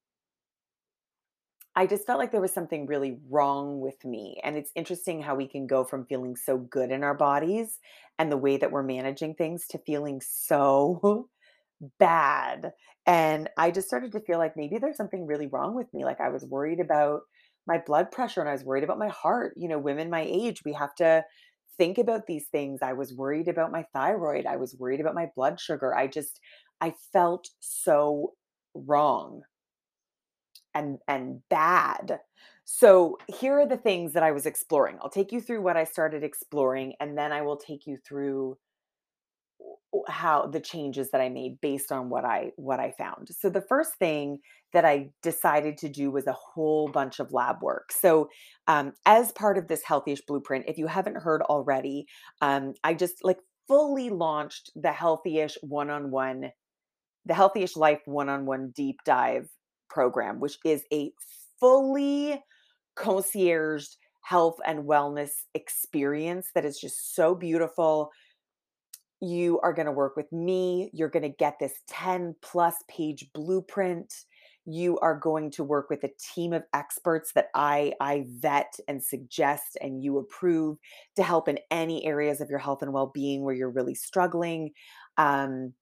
I 1.77 1.87
just 1.87 2.07
felt 2.07 2.19
like 2.19 2.33
there 2.33 2.41
was 2.41 2.55
something 2.55 2.87
really 2.87 3.19
wrong 3.29 3.81
with 3.81 4.03
me. 4.05 4.41
And 4.43 4.57
it's 4.57 4.73
interesting 4.75 5.21
how 5.21 5.35
we 5.35 5.47
can 5.47 5.67
go 5.67 5.85
from 5.85 6.07
feeling 6.07 6.35
so 6.35 6.57
good 6.57 6.91
in 6.91 7.05
our 7.05 7.15
bodies 7.15 7.79
and 8.19 8.33
the 8.33 8.39
way 8.39 8.57
that 8.57 8.73
we're 8.73 8.83
managing 8.83 9.35
things 9.35 9.67
to 9.69 9.79
feeling 9.79 10.23
so 10.23 11.29
bad. 11.99 12.73
And 13.07 13.51
I 13.59 13.71
just 13.71 13.89
started 13.89 14.13
to 14.13 14.21
feel 14.21 14.39
like 14.39 14.57
maybe 14.57 14.79
there's 14.79 14.97
something 14.97 15.27
really 15.27 15.49
wrong 15.49 15.75
with 15.75 15.93
me. 15.93 16.05
Like 16.05 16.21
I 16.21 16.31
was 16.31 16.47
worried 16.47 16.81
about 16.81 17.23
my 17.67 17.79
blood 17.79 18.11
pressure 18.11 18.41
and 18.41 18.49
I 18.49 18.53
was 18.53 18.65
worried 18.65 18.85
about 18.85 18.99
my 18.99 19.09
heart. 19.09 19.55
You 19.57 19.69
know, 19.69 19.79
women 19.79 20.09
my 20.09 20.23
age, 20.27 20.63
we 20.65 20.73
have 20.73 20.95
to 20.97 21.25
think 21.77 21.99
about 21.99 22.27
these 22.27 22.47
things. 22.47 22.81
I 22.83 22.95
was 22.95 23.15
worried 23.15 23.49
about 23.49 23.71
my 23.73 23.85
thyroid. 23.93 24.47
I 24.47 24.57
was 24.57 24.75
worried 24.79 25.01
about 25.01 25.15
my 25.15 25.31
blood 25.37 25.61
sugar. 25.61 25.95
I 25.95 26.07
just 26.07 26.41
I 26.81 26.95
felt 27.13 27.49
so 27.61 28.33
wrong 28.75 29.43
and 30.77 30.99
and 31.09 31.41
bad. 31.49 32.21
So 32.65 33.19
here 33.29 33.61
are 33.61 33.67
the 33.67 33.77
things 33.77 34.13
that 34.13 34.23
I 34.23 34.33
was 34.33 34.45
exploring. 34.45 34.99
I'll 35.01 35.09
take 35.09 35.33
you 35.33 35.41
through 35.41 35.63
what 35.63 35.77
I 35.77 35.85
started 35.85 36.23
exploring 36.23 36.95
and 37.01 37.17
then 37.17 37.33
I 37.33 37.43
will 37.43 37.57
take 37.57 37.87
you 37.87 37.97
through 37.97 38.59
how 40.09 40.47
the 40.47 40.61
changes 40.61 41.11
that 41.11 41.21
I 41.21 41.29
made 41.29 41.61
based 41.61 41.93
on 41.93 42.11
what 42.11 42.25
I 42.25 42.51
what 42.57 42.81
I 42.81 42.93
found. 42.99 43.29
So 43.29 43.49
the 43.49 43.63
first 43.63 43.95
thing 43.95 44.41
that 44.73 44.85
I 44.85 45.11
decided 45.23 45.79
to 45.79 45.89
do 45.89 46.11
was 46.11 46.27
a 46.27 46.33
whole 46.33 46.89
bunch 46.89 47.19
of 47.21 47.33
lab 47.33 47.63
work. 47.63 47.93
So 47.93 48.29
um, 48.67 48.93
as 49.07 49.33
part 49.33 49.59
of 49.59 49.69
this 49.69 49.83
Healthyish 49.83 50.27
blueprint, 50.27 50.67
if 50.69 50.77
you 50.77 50.87
haven't 50.87 51.23
heard 51.23 51.43
already, 51.43 52.07
um, 52.43 52.75
I 52.85 52.95
just 52.95 53.25
like 53.25 53.39
fully 53.69 54.11
launched 54.11 54.71
the 54.75 54.91
Healthyish 54.91 55.57
one-on-one, 55.63 56.51
the 57.25 57.35
Healthyish 57.35 57.77
Life 57.77 58.01
one-on-one 58.05 58.73
deep 58.77 58.99
dive 59.05 59.49
program, 59.89 60.41
which 60.41 60.59
is 60.65 60.85
a 60.93 61.13
fully 61.61 62.43
concierge 62.95 63.87
health 64.23 64.57
and 64.67 64.85
wellness 64.85 65.31
experience 65.55 66.49
that 66.55 66.65
is 66.65 66.79
just 66.79 67.15
so 67.15 67.35
beautiful 67.35 68.11
you 69.21 69.59
are 69.61 69.73
going 69.73 69.87
to 69.87 69.93
work 69.93 70.17
with 70.17 70.31
me. 70.33 70.91
You're 70.93 71.09
going 71.09 71.23
to 71.23 71.29
get 71.29 71.59
this 71.59 71.73
10 71.89 72.37
plus 72.43 72.75
page 72.89 73.31
blueprint. 73.35 74.13
You 74.67 74.99
are 74.99 75.19
going 75.19 75.51
to 75.53 75.65
work 75.65 75.89
with 75.89 76.05
a 76.05 76.11
team 76.35 76.53
of 76.53 76.65
experts 76.75 77.33
that 77.35 77.47
I, 77.55 77.93
I 78.01 78.27
vet 78.29 78.75
and 78.89 79.03
suggest 79.03 79.79
and 79.81 80.03
you 80.03 80.19
approve 80.19 80.79
to 81.17 81.23
help 81.23 81.49
in 81.49 81.59
any 81.71 82.05
areas 82.05 82.41
of 82.41 82.51
your 82.51 82.59
health 82.59 82.83
and 82.83 82.93
well 82.93 83.11
being 83.15 83.43
where 83.43 83.55
you're 83.55 83.71
really 83.71 83.95
struggling. 83.95 84.73
Um, 85.17 85.73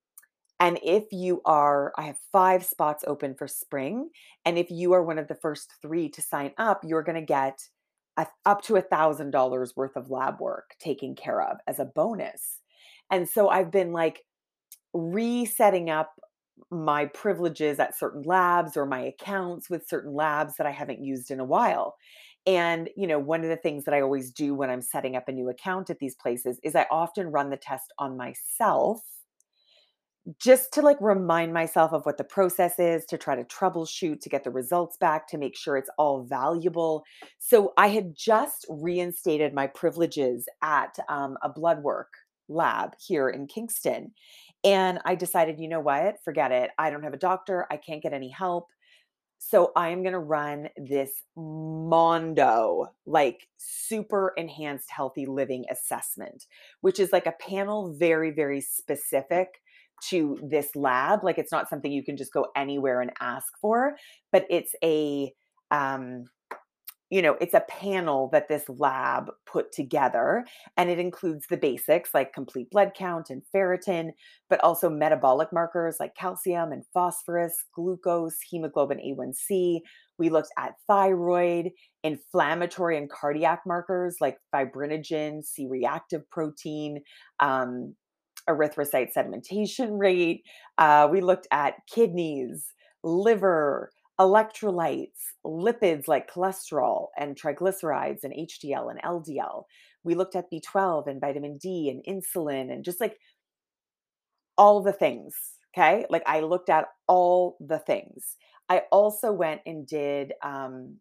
and 0.61 0.79
if 0.83 1.05
you 1.13 1.43
are, 1.45 1.93
I 1.99 2.03
have 2.03 2.19
five 2.33 2.65
spots 2.65 3.05
open 3.07 3.35
for 3.35 3.49
spring. 3.49 4.11
And 4.45 4.57
if 4.59 4.71
you 4.71 4.93
are 4.93 5.03
one 5.03 5.19
of 5.19 5.29
the 5.29 5.35
first 5.35 5.73
three 5.83 6.09
to 6.11 6.23
sign 6.23 6.53
up, 6.59 6.83
you're 6.85 7.03
going 7.03 7.21
to 7.21 7.27
get 7.27 7.59
a, 8.17 8.27
up 8.47 8.63
to 8.63 8.77
a 8.77 8.83
thousand 8.83 9.31
dollars 9.33 9.75
worth 9.77 9.97
of 9.97 10.11
lab 10.11 10.41
work 10.41 10.77
taken 10.79 11.15
care 11.17 11.43
of 11.43 11.59
as 11.67 11.79
a 11.81 11.85
bonus. 11.85 12.61
And 13.11 13.29
so 13.29 13.49
I've 13.49 13.71
been 13.71 13.93
like 13.93 14.25
resetting 14.93 15.91
up 15.91 16.13
my 16.71 17.07
privileges 17.07 17.81
at 17.81 17.99
certain 17.99 18.23
labs 18.23 18.77
or 18.77 18.87
my 18.87 19.01
accounts 19.01 19.69
with 19.69 19.89
certain 19.89 20.15
labs 20.15 20.57
that 20.57 20.67
I 20.67 20.71
haven't 20.71 21.05
used 21.05 21.31
in 21.31 21.41
a 21.41 21.45
while. 21.45 21.97
And, 22.47 22.91
you 22.97 23.07
know, 23.07 23.19
one 23.19 23.43
of 23.43 23.49
the 23.49 23.57
things 23.57 23.85
that 23.85 23.95
I 23.95 24.03
always 24.03 24.31
do 24.31 24.55
when 24.55 24.71
I'm 24.71 24.83
setting 24.83 25.17
up 25.17 25.29
a 25.29 25.33
new 25.33 25.49
account 25.49 25.91
at 25.91 25.99
these 25.99 26.15
places 26.17 26.61
is 26.63 26.75
I 26.77 26.87
often 26.91 27.29
run 27.29 27.51
the 27.51 27.57
test 27.57 27.93
on 27.99 28.17
myself 28.17 29.01
just 30.39 30.73
to 30.73 30.83
like 30.83 30.97
remind 31.01 31.53
myself 31.53 31.93
of 31.93 32.05
what 32.07 32.17
the 32.17 32.25
process 32.25 32.79
is, 32.79 33.05
to 33.07 33.19
try 33.19 33.37
to 33.37 33.45
troubleshoot, 33.45 34.21
to 34.21 34.29
get 34.29 34.45
the 34.45 34.51
results 34.51 34.97
back, 34.97 35.29
to 35.29 35.39
make 35.39 35.57
sure 35.57 35.77
it's 35.77 35.91
all 35.99 36.23
valuable. 36.23 37.05
So 37.39 37.73
I 37.77 37.89
had 37.89 38.17
just 38.17 38.67
reinstated 38.69 39.53
my 39.53 39.67
privileges 39.67 40.47
at 40.63 40.97
um, 41.09 41.37
a 41.43 41.49
blood 41.49 41.83
work 41.83 42.15
lab 42.49 42.95
here 43.07 43.29
in 43.29 43.47
Kingston. 43.47 44.13
And 44.63 44.99
I 45.05 45.15
decided, 45.15 45.61
you 45.61 45.69
know 45.69 45.81
what? 45.81 46.17
Forget 46.25 46.53
it. 46.53 46.71
I 46.79 46.89
don't 46.89 47.05
have 47.05 47.15
a 47.15 47.19
doctor. 47.19 47.67
I 47.71 47.77
can't 47.77 48.03
get 48.03 48.15
any 48.15 48.31
help. 48.31 48.69
So 49.39 49.73
I'm 49.77 50.03
going 50.03 50.15
to 50.15 50.19
run 50.19 50.69
this 50.79 51.11
Mondo, 51.37 52.87
like 53.05 53.47
super 53.59 54.33
enhanced 54.39 54.91
healthy 54.91 55.27
living 55.27 55.67
assessment, 55.71 56.47
which 56.81 56.99
is 56.99 57.13
like 57.13 57.27
a 57.27 57.33
panel 57.33 57.93
very, 57.93 58.31
very 58.31 58.63
specific 58.63 59.61
to 60.11 60.39
this 60.43 60.69
lab. 60.75 61.25
Like 61.25 61.39
it's 61.39 61.53
not 61.53 61.69
something 61.69 61.93
you 61.93 62.05
can 62.05 62.17
just 62.17 62.33
go 62.33 62.47
anywhere 62.57 63.01
and 63.01 63.13
ask 63.21 63.47
for, 63.61 63.97
but 64.33 64.47
it's 64.51 64.75
a, 64.83 65.33
um, 65.71 66.25
you 67.11 67.23
know, 67.23 67.37
it's 67.41 67.55
a 67.55 67.61
panel 67.69 68.29
that 68.33 68.49
this 68.49 68.65
lab 68.69 69.31
put 69.47 69.71
together, 69.73 70.45
and 70.77 70.91
it 70.91 70.99
includes 70.99 71.47
the 71.49 71.57
basics 71.57 72.11
like 72.13 72.33
complete 72.33 72.71
blood 72.71 72.93
count 72.97 73.31
and 73.31 73.43
ferritin, 73.55 74.11
but 74.49 74.59
also 74.65 74.91
metabolic 74.91 75.53
markers 75.53 75.99
like 76.01 76.17
calcium 76.17 76.73
and 76.73 76.83
phosphorus, 76.93 77.55
glucose, 77.75 78.37
hemoglobin 78.51 78.99
A1C. 78.99 79.81
We 80.19 80.29
looked 80.29 80.51
at 80.59 80.75
thyroid, 80.89 81.71
inflammatory 82.03 82.97
and 82.97 83.11
cardiac 83.11 83.61
markers 83.67 84.17
like 84.21 84.39
fibrinogen, 84.53 85.45
C 85.45 85.67
reactive 85.71 86.29
protein, 86.31 87.03
um, 87.39 87.95
erythrocyte 88.49 89.13
sedimentation 89.17 89.99
rate. 89.99 90.43
Uh, 90.79 91.09
we 91.11 91.21
looked 91.21 91.47
at 91.51 91.75
kidneys, 91.91 92.67
liver, 93.03 93.91
electrolytes, 94.21 95.33
lipids 95.45 96.07
like 96.07 96.31
cholesterol 96.31 97.09
and 97.19 97.37
triglycerides 97.37 98.23
and 98.23 98.33
HDL 98.33 98.91
and 98.91 99.03
LDL. 99.03 99.65
We 100.05 100.15
looked 100.15 100.37
at 100.37 100.51
B12 100.53 101.07
and 101.09 101.21
vitamin 101.21 101.59
D 101.59 101.91
and 101.91 102.23
insulin 102.23 102.73
and 102.73 102.85
just 102.85 103.01
like 103.01 103.17
all 104.57 104.83
the 104.83 104.93
things. 104.93 105.35
Okay. 105.77 106.07
Like 106.09 106.23
I 106.27 106.41
looked 106.41 106.71
at 106.71 106.87
all 107.09 107.57
the 107.61 107.81
things. 107.81 108.37
I 108.69 108.83
also 108.93 109.33
went 109.33 109.61
and 109.67 109.87
did 109.87 110.33
um, 110.43 110.97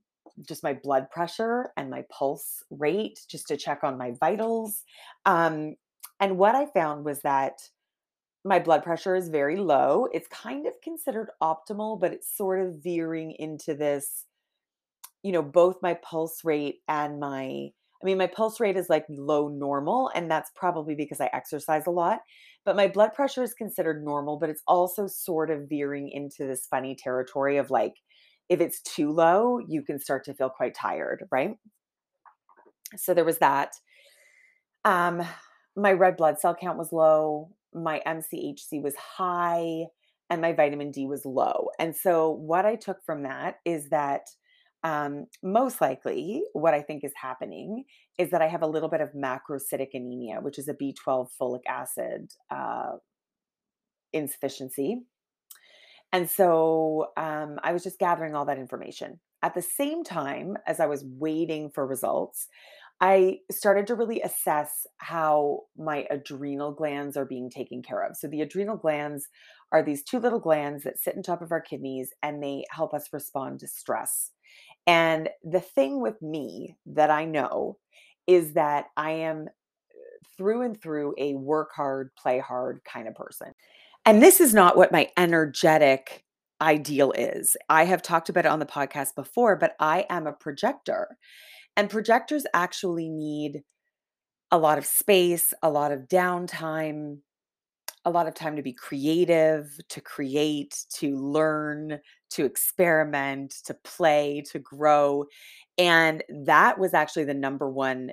just 0.47 0.63
my 0.63 0.73
blood 0.73 1.09
pressure 1.11 1.71
and 1.77 1.89
my 1.89 2.03
pulse 2.11 2.63
rate 2.71 3.19
just 3.29 3.47
to 3.47 3.57
check 3.57 3.83
on 3.83 3.97
my 3.97 4.13
vitals. 4.19 4.83
Um, 5.25 5.75
and 6.23 6.37
what 6.37 6.55
I 6.55 6.67
found 6.67 7.03
was 7.03 7.19
that 7.23 7.69
my 8.45 8.57
blood 8.57 8.81
pressure 8.81 9.13
is 9.13 9.27
very 9.27 9.57
low. 9.57 10.07
It's 10.13 10.29
kind 10.29 10.65
of 10.65 10.79
considered 10.81 11.27
optimal, 11.41 11.99
but 11.99 12.13
it's 12.13 12.33
sort 12.33 12.61
of 12.61 12.81
veering 12.81 13.35
into 13.37 13.75
this, 13.75 14.23
you 15.21 15.33
know, 15.33 15.41
both 15.41 15.81
my 15.81 15.95
pulse 15.95 16.45
rate 16.45 16.77
and 16.87 17.19
my, 17.19 17.41
I 17.41 18.05
mean, 18.05 18.17
my 18.17 18.27
pulse 18.27 18.61
rate 18.61 18.77
is 18.77 18.89
like 18.89 19.03
low 19.09 19.49
normal, 19.49 20.11
and 20.15 20.31
that's 20.31 20.49
probably 20.55 20.95
because 20.95 21.19
I 21.19 21.29
exercise 21.33 21.87
a 21.87 21.91
lot. 21.91 22.19
But 22.63 22.77
my 22.77 22.87
blood 22.87 23.11
pressure 23.13 23.43
is 23.43 23.53
considered 23.53 24.05
normal, 24.05 24.39
but 24.39 24.49
it's 24.49 24.63
also 24.65 25.07
sort 25.07 25.51
of 25.51 25.67
veering 25.67 26.07
into 26.07 26.47
this 26.47 26.67
funny 26.67 26.95
territory 26.95 27.57
of 27.57 27.69
like, 27.69 27.95
if 28.47 28.61
it's 28.61 28.81
too 28.83 29.11
low, 29.11 29.59
you 29.67 29.81
can 29.81 29.99
start 29.99 30.23
to 30.23 30.33
feel 30.33 30.49
quite 30.49 30.73
tired, 30.73 31.27
right? 31.31 31.57
So 32.95 33.13
there 33.13 33.25
was 33.25 33.39
that. 33.39 33.73
Um, 34.85 35.21
my 35.75 35.91
red 35.91 36.17
blood 36.17 36.39
cell 36.39 36.55
count 36.55 36.77
was 36.77 36.91
low 36.91 37.49
my 37.73 38.01
MCHC 38.05 38.81
was 38.81 38.95
high 38.95 39.85
and 40.29 40.41
my 40.41 40.53
vitamin 40.53 40.91
D 40.91 41.05
was 41.05 41.25
low. 41.25 41.69
And 41.79 41.95
so, 41.95 42.31
what 42.31 42.65
I 42.65 42.75
took 42.75 43.03
from 43.05 43.23
that 43.23 43.55
is 43.65 43.89
that 43.89 44.29
um, 44.83 45.27
most 45.41 45.79
likely, 45.79 46.43
what 46.53 46.73
I 46.73 46.81
think 46.81 47.03
is 47.03 47.13
happening 47.15 47.85
is 48.17 48.31
that 48.31 48.41
I 48.41 48.47
have 48.47 48.63
a 48.63 48.67
little 48.67 48.89
bit 48.89 49.01
of 49.01 49.09
macrocytic 49.13 49.89
anemia, 49.93 50.39
which 50.41 50.59
is 50.59 50.67
a 50.67 50.73
B12 50.73 51.27
folic 51.41 51.61
acid 51.67 52.31
uh, 52.51 52.93
insufficiency. 54.11 55.03
And 56.11 56.29
so 56.29 57.07
um, 57.17 57.59
I 57.63 57.71
was 57.71 57.83
just 57.83 57.97
gathering 57.97 58.35
all 58.35 58.45
that 58.45 58.59
information. 58.59 59.19
At 59.41 59.55
the 59.55 59.61
same 59.61 60.03
time 60.03 60.57
as 60.67 60.79
I 60.79 60.85
was 60.85 61.03
waiting 61.05 61.71
for 61.73 61.87
results, 61.87 62.47
I 63.03 63.39
started 63.51 63.85
to 63.87 63.95
really 63.95 64.21
assess 64.21 64.87
how 64.99 65.63
my 65.77 66.07
adrenal 66.09 66.71
glands 66.71 67.17
are 67.17 67.25
being 67.25 67.49
taken 67.49 67.83
care 67.83 68.01
of. 68.01 68.15
So, 68.15 68.29
the 68.29 68.39
adrenal 68.39 68.77
glands 68.77 69.27
are 69.73 69.83
these 69.83 70.03
two 70.03 70.19
little 70.19 70.39
glands 70.39 70.85
that 70.85 70.97
sit 70.97 71.17
on 71.17 71.21
top 71.21 71.41
of 71.41 71.51
our 71.51 71.59
kidneys 71.59 72.11
and 72.23 72.41
they 72.41 72.63
help 72.71 72.93
us 72.93 73.09
respond 73.11 73.59
to 73.59 73.67
stress. 73.67 74.31
And 74.87 75.27
the 75.43 75.59
thing 75.59 75.99
with 75.99 76.21
me 76.21 76.77
that 76.85 77.11
I 77.11 77.25
know 77.25 77.77
is 78.25 78.53
that 78.53 78.85
I 78.95 79.11
am 79.11 79.49
uh, 79.49 80.27
through 80.37 80.61
and 80.61 80.81
through 80.81 81.13
a 81.17 81.33
work 81.33 81.71
hard, 81.75 82.15
play 82.15 82.39
hard 82.39 82.85
kind 82.85 83.09
of 83.09 83.15
person. 83.15 83.51
And 84.05 84.23
this 84.23 84.39
is 84.39 84.53
not 84.53 84.77
what 84.77 84.93
my 84.93 85.09
energetic 85.17 86.23
ideal 86.61 87.11
is. 87.11 87.57
I 87.67 87.83
have 87.83 88.01
talked 88.01 88.29
about 88.29 88.45
it 88.45 88.51
on 88.51 88.59
the 88.59 88.65
podcast 88.65 89.13
before, 89.13 89.57
but 89.57 89.75
I 89.81 90.05
am 90.09 90.25
a 90.25 90.31
projector. 90.31 91.17
And 91.75 91.89
projectors 91.89 92.45
actually 92.53 93.09
need 93.09 93.63
a 94.51 94.57
lot 94.57 94.77
of 94.77 94.85
space, 94.85 95.53
a 95.63 95.69
lot 95.69 95.91
of 95.91 96.01
downtime, 96.07 97.19
a 98.05 98.11
lot 98.11 98.27
of 98.27 98.33
time 98.35 98.55
to 98.57 98.63
be 98.63 98.73
creative, 98.73 99.77
to 99.89 100.01
create, 100.01 100.85
to 100.95 101.17
learn, 101.17 101.99
to 102.31 102.45
experiment, 102.45 103.55
to 103.65 103.75
play, 103.83 104.43
to 104.51 104.59
grow. 104.59 105.25
And 105.77 106.23
that 106.45 106.79
was 106.79 106.93
actually 106.93 107.25
the 107.25 107.33
number 107.33 107.69
one 107.69 108.11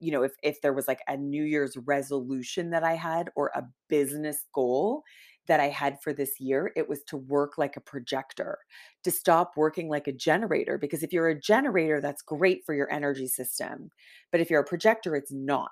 you 0.00 0.12
know 0.12 0.22
if 0.22 0.32
if 0.42 0.60
there 0.60 0.72
was 0.72 0.88
like 0.88 1.00
a 1.08 1.16
new 1.16 1.44
year's 1.44 1.76
resolution 1.76 2.70
that 2.70 2.84
i 2.84 2.94
had 2.94 3.30
or 3.36 3.50
a 3.54 3.62
business 3.88 4.46
goal 4.54 5.02
that 5.46 5.60
I 5.60 5.68
had 5.68 6.00
for 6.02 6.12
this 6.12 6.40
year, 6.40 6.72
it 6.76 6.88
was 6.88 7.02
to 7.04 7.16
work 7.16 7.58
like 7.58 7.76
a 7.76 7.80
projector, 7.80 8.58
to 9.02 9.10
stop 9.10 9.52
working 9.56 9.88
like 9.88 10.08
a 10.08 10.12
generator. 10.12 10.78
Because 10.78 11.02
if 11.02 11.12
you're 11.12 11.28
a 11.28 11.40
generator, 11.40 12.00
that's 12.00 12.22
great 12.22 12.62
for 12.64 12.74
your 12.74 12.90
energy 12.92 13.26
system. 13.26 13.90
But 14.32 14.40
if 14.40 14.50
you're 14.50 14.62
a 14.62 14.64
projector, 14.64 15.14
it's 15.16 15.32
not. 15.32 15.70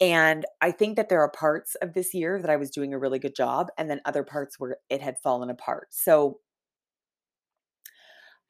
And 0.00 0.44
I 0.60 0.72
think 0.72 0.96
that 0.96 1.08
there 1.08 1.22
are 1.22 1.30
parts 1.30 1.74
of 1.76 1.94
this 1.94 2.12
year 2.12 2.40
that 2.40 2.50
I 2.50 2.56
was 2.56 2.70
doing 2.70 2.92
a 2.92 2.98
really 2.98 3.18
good 3.18 3.34
job, 3.34 3.68
and 3.78 3.88
then 3.90 4.00
other 4.04 4.22
parts 4.22 4.58
where 4.58 4.76
it 4.90 5.00
had 5.00 5.18
fallen 5.22 5.48
apart. 5.48 5.88
So 5.90 6.40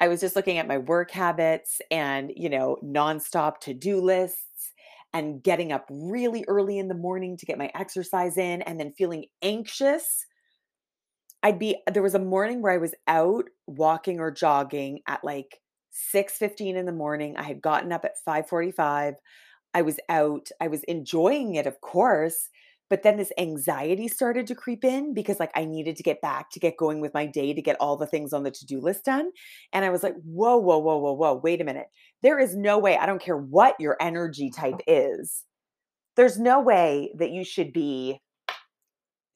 I 0.00 0.08
was 0.08 0.20
just 0.20 0.36
looking 0.36 0.58
at 0.58 0.68
my 0.68 0.78
work 0.78 1.10
habits 1.10 1.80
and, 1.90 2.32
you 2.34 2.48
know, 2.48 2.76
nonstop 2.84 3.60
to 3.60 3.74
do 3.74 4.00
lists 4.00 4.72
and 5.14 5.42
getting 5.42 5.72
up 5.72 5.86
really 5.88 6.44
early 6.48 6.78
in 6.78 6.88
the 6.88 6.94
morning 6.94 7.36
to 7.38 7.46
get 7.46 7.56
my 7.56 7.70
exercise 7.74 8.36
in 8.36 8.60
and 8.62 8.78
then 8.78 8.92
feeling 8.92 9.24
anxious. 9.40 10.26
I'd 11.46 11.60
be 11.60 11.76
there 11.92 12.02
was 12.02 12.16
a 12.16 12.18
morning 12.18 12.60
where 12.60 12.72
I 12.72 12.78
was 12.78 12.92
out 13.06 13.44
walking 13.68 14.18
or 14.18 14.32
jogging 14.32 14.98
at 15.06 15.22
like 15.22 15.60
6:15 15.92 16.74
in 16.74 16.86
the 16.86 16.92
morning. 16.92 17.36
I 17.36 17.44
had 17.44 17.62
gotten 17.62 17.92
up 17.92 18.04
at 18.04 18.18
5:45. 18.26 19.14
I 19.72 19.82
was 19.82 20.00
out. 20.08 20.48
I 20.60 20.66
was 20.66 20.82
enjoying 20.84 21.54
it, 21.54 21.68
of 21.68 21.80
course, 21.80 22.48
but 22.90 23.04
then 23.04 23.16
this 23.16 23.30
anxiety 23.38 24.08
started 24.08 24.48
to 24.48 24.56
creep 24.56 24.82
in 24.84 25.14
because 25.14 25.38
like 25.38 25.52
I 25.54 25.66
needed 25.66 25.94
to 25.98 26.02
get 26.02 26.20
back 26.20 26.50
to 26.50 26.58
get 26.58 26.76
going 26.78 27.00
with 27.00 27.14
my 27.14 27.26
day 27.26 27.54
to 27.54 27.62
get 27.62 27.76
all 27.78 27.96
the 27.96 28.08
things 28.08 28.32
on 28.32 28.42
the 28.42 28.50
to-do 28.50 28.80
list 28.80 29.04
done. 29.04 29.30
And 29.72 29.84
I 29.84 29.90
was 29.90 30.02
like, 30.02 30.16
whoa, 30.24 30.56
whoa, 30.56 30.78
whoa, 30.78 30.98
whoa, 30.98 31.12
whoa, 31.12 31.34
wait 31.44 31.60
a 31.60 31.64
minute. 31.64 31.86
There 32.22 32.40
is 32.40 32.56
no 32.56 32.76
way, 32.76 32.96
I 32.96 33.06
don't 33.06 33.22
care 33.22 33.38
what 33.38 33.76
your 33.78 33.96
energy 34.00 34.50
type 34.50 34.80
is, 34.88 35.44
there's 36.16 36.38
no 36.40 36.60
way 36.60 37.12
that 37.18 37.30
you 37.30 37.44
should 37.44 37.72
be 37.72 38.20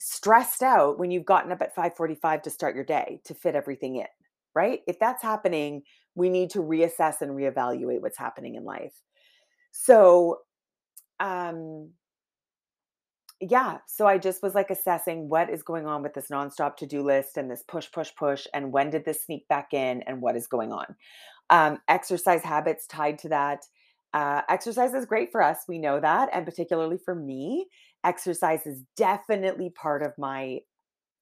stressed 0.00 0.62
out 0.62 0.99
when 0.99 1.11
you've 1.11 1.26
gotten 1.26 1.52
up 1.52 1.62
at 1.62 1.75
5:45 1.75 2.42
to 2.42 2.50
start 2.50 2.75
your 2.75 2.85
day 2.85 3.21
to 3.25 3.35
fit 3.35 3.54
everything 3.54 3.97
in, 3.97 4.07
right? 4.54 4.80
If 4.88 4.99
that's 4.99 5.23
happening, 5.23 5.83
we 6.14 6.30
need 6.30 6.50
to 6.50 6.61
reassess 6.61 7.21
and 7.21 7.33
reevaluate 7.33 8.00
what's 8.00 8.19
happening 8.19 8.57
in 8.57 8.64
life. 8.64 8.95
So, 9.73 10.40
um 11.21 11.90
yeah, 13.40 13.78
so 13.87 14.07
I 14.07 14.19
just 14.19 14.42
was 14.42 14.54
like 14.54 14.71
assessing 14.71 15.28
what 15.30 15.49
is 15.49 15.62
going 15.62 15.87
on 15.87 16.02
with 16.02 16.12
this 16.12 16.28
nonstop 16.28 16.76
to-do 16.76 17.02
list 17.02 17.38
and 17.38 17.50
this 17.50 17.62
push, 17.66 17.90
push, 17.90 18.11
push, 18.14 18.47
and 18.52 18.71
when 18.71 18.90
did 18.90 19.04
this 19.07 19.25
sneak 19.25 19.49
back 19.49 19.73
in 19.73 20.02
and 20.02 20.21
what 20.21 20.37
is 20.37 20.47
going 20.47 20.73
on. 20.73 20.95
Um, 21.49 21.78
exercise 21.88 22.42
habits 22.42 22.87
tied 22.87 23.19
to 23.21 23.30
that. 23.30 23.64
Uh, 24.12 24.42
exercise 24.49 24.92
is 24.92 25.07
great 25.07 25.33
for 25.33 25.42
us. 25.42 25.64
We 25.69 25.78
know 25.78 26.00
that. 26.00 26.28
And 26.33 26.45
particularly 26.45 26.99
for 26.99 27.14
me, 27.14 27.69
exercise 28.04 28.66
is 28.66 28.83
definitely 28.97 29.71
part 29.71 30.02
of 30.02 30.12
my 30.19 30.61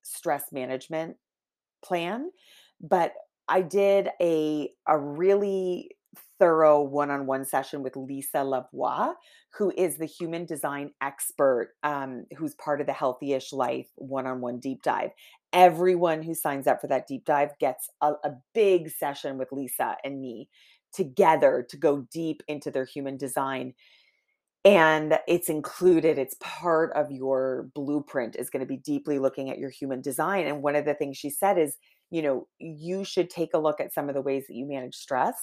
stress 0.03 0.45
management 0.53 1.17
plan. 1.85 2.31
But 2.81 3.13
I 3.49 3.63
did 3.63 4.11
a, 4.21 4.71
a 4.87 4.99
really 4.99 5.91
thorough 6.39 6.81
one-on-one 6.81 7.45
session 7.45 7.83
with 7.83 7.97
Lisa 7.97 8.39
Lavoie, 8.39 9.15
who 9.57 9.73
is 9.77 9.97
the 9.97 10.07
human 10.07 10.47
design 10.47 10.93
expert, 11.03 11.75
um, 11.83 12.25
who's 12.37 12.55
part 12.55 12.81
of 12.81 12.87
the 12.87 12.93
Healthy-ish 12.93 13.53
Life 13.53 13.89
one-on-one 13.97 14.59
deep 14.61 14.83
dive. 14.83 15.11
Everyone 15.53 16.23
who 16.23 16.35
signs 16.35 16.67
up 16.67 16.81
for 16.81 16.87
that 16.87 17.09
deep 17.09 17.25
dive 17.25 17.51
gets 17.59 17.89
a, 18.01 18.13
a 18.25 18.33
big 18.55 18.91
session 18.91 19.39
with 19.39 19.51
Lisa 19.51 19.97
and 20.05 20.21
me 20.21 20.49
together 20.93 21.67
to 21.69 21.77
go 21.77 22.07
deep 22.13 22.43
into 22.49 22.71
their 22.71 22.85
human 22.85 23.17
design 23.17 23.75
and 24.65 25.19
it's 25.29 25.49
included 25.49 26.19
it's 26.19 26.37
part 26.41 26.93
of 26.95 27.11
your 27.11 27.69
blueprint 27.75 28.37
is 28.37 28.51
going 28.51 28.61
to 28.61 28.67
be 28.67 28.77
deeply 28.77 29.19
looking 29.19 29.51
at 29.51 29.59
your 29.59 29.71
human 29.71 30.01
design 30.01 30.47
and 30.47 30.63
one 30.63 30.75
of 30.75 30.85
the 30.85 30.95
things 30.95 31.17
she 31.17 31.31
said 31.31 31.59
is 31.59 31.77
you 32.11 32.23
know 32.23 32.47
you 32.59 33.05
should 33.05 33.31
take 33.31 33.55
a 33.55 33.59
look 33.59 33.81
at 33.81 33.93
some 33.95 34.09
of 34.09 34.15
the 34.15 34.21
ways 34.21 34.47
that 34.49 34.55
you 34.55 34.67
manage 34.67 34.97
stress 34.97 35.37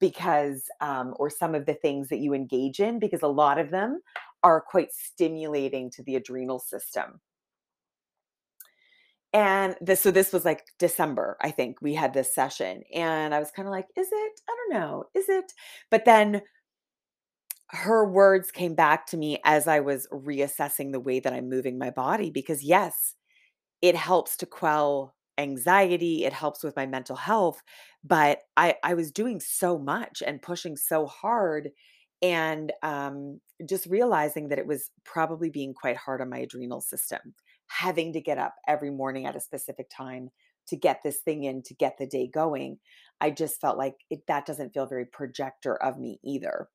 because 0.00 0.64
um, 0.80 1.14
or 1.16 1.30
some 1.30 1.54
of 1.54 1.66
the 1.66 1.74
things 1.74 2.08
that 2.08 2.18
you 2.18 2.34
engage 2.34 2.80
in 2.80 2.98
because 2.98 3.22
a 3.22 3.28
lot 3.28 3.58
of 3.58 3.70
them 3.70 4.00
are 4.42 4.60
quite 4.60 4.92
stimulating 4.92 5.90
to 5.90 6.02
the 6.02 6.16
adrenal 6.16 6.58
system. 6.58 7.20
And 9.32 9.76
this 9.80 10.00
so 10.00 10.12
this 10.12 10.32
was 10.32 10.44
like 10.44 10.62
december 10.78 11.36
i 11.40 11.50
think 11.50 11.78
we 11.82 11.92
had 11.92 12.14
this 12.14 12.32
session 12.32 12.82
and 12.94 13.34
i 13.34 13.40
was 13.40 13.50
kind 13.50 13.66
of 13.66 13.72
like 13.72 13.86
is 13.96 14.06
it? 14.10 14.40
I 14.48 14.56
don't 14.56 14.80
know. 14.80 15.04
Is 15.14 15.28
it? 15.28 15.52
But 15.90 16.04
then 16.04 16.40
her 17.74 18.04
words 18.08 18.50
came 18.50 18.74
back 18.74 19.06
to 19.06 19.16
me 19.16 19.38
as 19.44 19.66
i 19.68 19.80
was 19.80 20.06
reassessing 20.12 20.92
the 20.92 21.00
way 21.00 21.20
that 21.20 21.32
i'm 21.32 21.48
moving 21.48 21.78
my 21.78 21.90
body 21.90 22.30
because 22.30 22.62
yes 22.62 23.14
it 23.82 23.96
helps 23.96 24.36
to 24.38 24.46
quell 24.46 25.14
anxiety, 25.38 26.24
it 26.24 26.32
helps 26.32 26.64
with 26.64 26.76
my 26.76 26.86
mental 26.86 27.16
health, 27.16 27.62
but 28.04 28.40
I 28.56 28.76
I 28.84 28.94
was 28.94 29.12
doing 29.12 29.40
so 29.40 29.78
much 29.78 30.22
and 30.26 30.42
pushing 30.42 30.76
so 30.76 31.06
hard 31.06 31.70
and 32.22 32.72
um 32.82 33.40
just 33.68 33.86
realizing 33.86 34.48
that 34.48 34.58
it 34.58 34.66
was 34.66 34.90
probably 35.04 35.50
being 35.50 35.74
quite 35.74 35.96
hard 35.96 36.20
on 36.20 36.30
my 36.30 36.38
adrenal 36.38 36.80
system, 36.80 37.34
having 37.68 38.12
to 38.14 38.20
get 38.20 38.38
up 38.38 38.54
every 38.68 38.90
morning 38.90 39.26
at 39.26 39.36
a 39.36 39.40
specific 39.40 39.86
time 39.90 40.30
to 40.68 40.76
get 40.76 41.00
this 41.04 41.20
thing 41.20 41.44
in 41.44 41.62
to 41.64 41.74
get 41.74 41.98
the 41.98 42.06
day 42.06 42.28
going. 42.32 42.78
I 43.20 43.30
just 43.30 43.60
felt 43.60 43.78
like 43.78 43.94
it, 44.10 44.20
that 44.28 44.46
doesn't 44.46 44.74
feel 44.74 44.86
very 44.86 45.06
projector 45.06 45.76
of 45.82 45.98
me 45.98 46.18
either. 46.24 46.68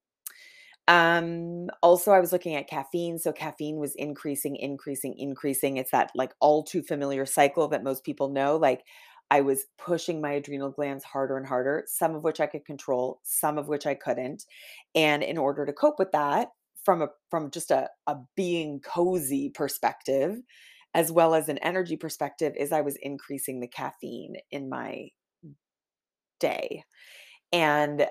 Um, 0.90 1.70
also, 1.84 2.12
I 2.14 2.20
was 2.20 2.34
looking 2.34 2.56
at 2.56 2.70
caffeine. 2.70 3.20
So, 3.20 3.34
caffeine 3.34 3.78
was 3.78 3.96
increasing, 3.96 4.58
increasing, 4.58 5.16
increasing. 5.18 5.78
It's 5.78 5.92
that 5.92 6.12
like 6.16 6.34
all 6.42 6.64
too 6.64 6.84
familiar 6.84 7.26
cycle 7.28 7.70
that 7.70 7.84
most 7.86 8.04
people 8.06 8.30
know. 8.30 8.58
Like, 8.58 8.84
I 9.32 9.42
was 9.42 9.66
pushing 9.78 10.22
my 10.22 10.32
adrenal 10.34 10.72
glands 10.72 11.06
harder 11.06 11.38
and 11.38 11.48
harder, 11.48 11.86
some 11.88 12.16
of 12.16 12.24
which 12.24 12.42
I 12.42 12.48
could 12.48 12.66
control, 12.66 13.22
some 13.24 13.60
of 13.60 13.68
which 13.70 13.88
I 13.88 13.96
couldn't. 13.96 14.46
And 14.96 15.24
in 15.24 15.38
order 15.38 15.66
to 15.68 15.74
cope 15.74 16.00
with 16.00 16.12
that, 16.14 16.50
from 16.84 17.02
a 17.04 17.10
from 17.32 17.52
just 17.52 17.72
a, 17.72 17.90
a 18.08 18.18
being 18.36 18.82
cozy 18.82 19.50
perspective, 19.52 20.42
as 20.96 21.12
well 21.12 21.36
as 21.36 21.50
an 21.50 21.60
energy 21.60 21.98
perspective, 21.98 22.54
is 22.58 22.72
I 22.72 22.82
was 22.82 22.98
increasing 23.02 23.62
the 23.62 23.68
caffeine 23.68 24.38
in 24.52 24.70
my 24.70 25.10
day. 26.40 26.84
And 27.54 28.08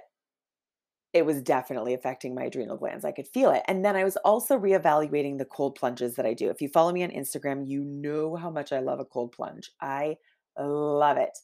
it 1.13 1.25
was 1.25 1.43
definitely 1.43 1.95
affecting 1.95 2.35
my 2.35 2.45
adrenal 2.45 2.77
glands. 2.77 3.05
I 3.05 3.13
could 3.13 3.29
feel 3.29 3.51
it. 3.51 3.63
And 3.67 3.85
then 3.85 3.97
I 3.97 4.05
was 4.05 4.17
also 4.19 4.59
reevaluating 4.59 5.39
the 5.39 5.45
cold 5.47 5.75
plunges 5.75 6.17
that 6.17 6.27
I 6.27 6.35
do. 6.35 6.51
If 6.51 6.61
you 6.61 6.69
follow 6.69 6.93
me 6.93 7.03
on 7.03 7.11
Instagram, 7.11 7.67
you 7.67 7.83
know 7.85 8.37
how 8.37 8.51
much 8.51 8.73
I 8.73 8.81
love 8.81 9.01
a 9.01 9.05
cold 9.05 9.33
plunge. 9.33 9.71
I 9.81 10.17
love 10.59 11.17
it. 11.17 11.39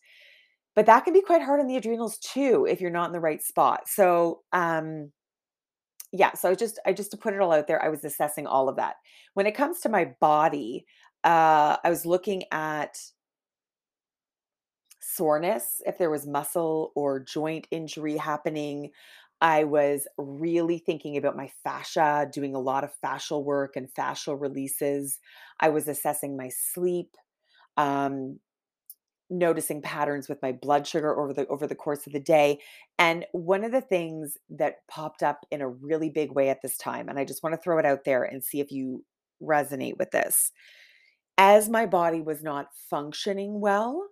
But 0.75 0.87
that 0.87 1.05
can 1.05 1.15
be 1.15 1.23
quite 1.23 1.43
hard 1.43 1.61
on 1.61 1.67
the 1.69 1.77
adrenals 1.77 2.19
too 2.19 2.67
if 2.69 2.81
you're 2.81 2.91
not 2.91 3.07
in 3.07 3.13
the 3.13 3.21
right 3.21 3.43
spot. 3.43 3.89
So, 3.89 4.43
um 4.53 5.13
yeah, 6.13 6.33
so 6.35 6.51
I 6.51 6.55
just 6.55 6.79
I 6.87 6.93
just 6.93 7.11
to 7.13 7.17
put 7.17 7.35
it 7.35 7.41
all 7.41 7.53
out 7.53 7.67
there, 7.67 7.83
I 7.83 7.89
was 7.89 8.05
assessing 8.05 8.47
all 8.47 8.69
of 8.69 8.77
that. 8.77 8.97
When 9.35 9.47
it 9.47 9.55
comes 9.57 9.81
to 9.81 9.89
my 9.89 10.15
body, 10.21 10.87
uh 11.25 11.77
I 11.85 11.91
was 11.91 12.07
looking 12.07 12.45
at 12.53 12.99
soreness, 15.01 15.83
if 15.87 15.99
there 15.99 16.11
was 16.11 16.27
muscle 16.27 16.93
or 16.95 17.21
joint 17.21 17.67
injury 17.71 18.17
happening. 18.17 18.91
I 19.45 19.65
was 19.65 20.09
really 20.17 20.79
thinking 20.79 21.19
about 21.19 21.37
my 21.37 21.51
fascia, 21.63 22.27
doing 22.33 22.55
a 22.55 22.59
lot 22.61 22.83
of 22.83 22.95
fascial 23.05 23.45
work 23.45 23.77
and 23.77 23.93
fascial 23.93 24.41
releases. 24.41 25.21
I 25.61 25.69
was 25.69 25.87
assessing 25.87 26.35
my 26.35 26.49
sleep, 26.49 27.15
um, 27.77 28.41
noticing 29.31 29.83
patterns 29.83 30.29
with 30.29 30.41
my 30.43 30.53
blood 30.53 30.87
sugar 30.87 31.21
over 31.21 31.35
the 31.35 31.47
over 31.49 31.67
the 31.67 31.75
course 31.75 32.07
of 32.07 32.15
the 32.15 32.21
day. 32.21 32.59
And 32.99 33.27
one 33.33 33.65
of 33.65 33.73
the 33.73 33.83
things 33.83 34.39
that 34.49 34.87
popped 34.89 35.23
up 35.23 35.47
in 35.51 35.61
a 35.61 35.69
really 35.69 36.09
big 36.09 36.33
way 36.33 36.49
at 36.49 36.63
this 36.63 36.79
time, 36.79 37.11
and 37.11 37.19
I 37.19 37.27
just 37.27 37.43
want 37.43 37.55
to 37.55 37.61
throw 37.61 37.79
it 37.79 37.87
out 37.87 38.05
there 38.05 38.25
and 38.25 38.43
see 38.43 38.61
if 38.61 38.73
you 38.73 39.05
resonate 39.43 39.99
with 39.99 40.11
this. 40.11 40.53
As 41.39 41.69
my 41.69 41.87
body 41.87 42.23
was 42.23 42.43
not 42.43 42.69
functioning 42.91 43.61
well, 43.61 44.09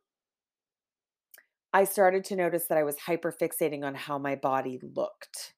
I 1.72 1.84
started 1.84 2.24
to 2.24 2.36
notice 2.36 2.66
that 2.66 2.76
I 2.76 2.82
was 2.82 2.96
hyperfixating 2.96 3.82
on 3.82 3.94
how 3.94 4.18
my 4.18 4.34
body 4.36 4.78
looked. 4.94 5.54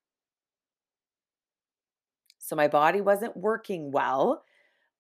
So 2.39 2.55
my 2.55 2.69
body 2.69 3.01
wasn't 3.01 3.37
working 3.37 3.91
well. 3.91 4.45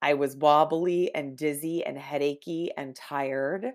I 0.03 0.15
was 0.15 0.37
wobbly 0.37 1.15
and 1.15 1.37
dizzy 1.37 1.85
and 1.85 1.97
headachy 1.97 2.71
and 2.77 2.97
tired. 2.97 3.67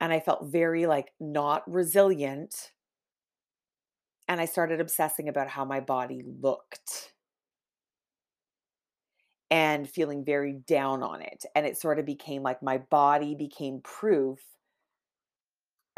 And 0.00 0.12
I 0.12 0.18
felt 0.20 0.46
very 0.50 0.86
like 0.86 1.12
not 1.20 1.70
resilient. 1.70 2.72
And 4.26 4.40
I 4.40 4.46
started 4.46 4.80
obsessing 4.80 5.28
about 5.28 5.48
how 5.48 5.64
my 5.64 5.80
body 5.80 6.22
looked 6.24 7.12
and 9.50 9.88
feeling 9.88 10.24
very 10.24 10.54
down 10.66 11.02
on 11.02 11.20
it. 11.20 11.44
And 11.54 11.66
it 11.66 11.78
sort 11.78 11.98
of 11.98 12.06
became 12.06 12.42
like 12.42 12.62
my 12.62 12.78
body 12.78 13.34
became 13.34 13.80
proof 13.82 14.38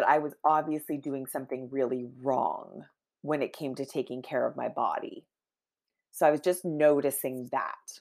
I 0.07 0.19
was 0.19 0.35
obviously 0.45 0.97
doing 0.97 1.27
something 1.27 1.69
really 1.71 2.07
wrong 2.23 2.85
when 3.23 3.43
it 3.43 3.53
came 3.53 3.75
to 3.77 3.87
taking 3.87 4.23
care 4.23 4.47
of 4.47 4.57
my 4.57 4.69
body. 4.69 5.27
So 6.11 6.27
I 6.27 6.31
was 6.31 6.41
just 6.41 6.65
noticing 6.65 7.49
that. 7.53 8.01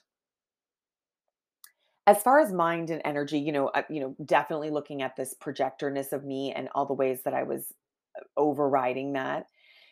As 2.06 2.22
far 2.22 2.40
as 2.40 2.52
mind 2.52 2.90
and 2.90 3.00
energy, 3.04 3.38
you 3.38 3.52
know, 3.52 3.70
you 3.88 4.00
know, 4.00 4.16
definitely 4.24 4.70
looking 4.70 5.02
at 5.02 5.16
this 5.16 5.34
projectorness 5.40 6.12
of 6.12 6.24
me 6.24 6.52
and 6.54 6.68
all 6.74 6.84
the 6.84 6.94
ways 6.94 7.20
that 7.24 7.32
I 7.32 7.44
was 7.44 7.72
uh, 8.18 8.24
overriding 8.36 9.12
that, 9.12 9.46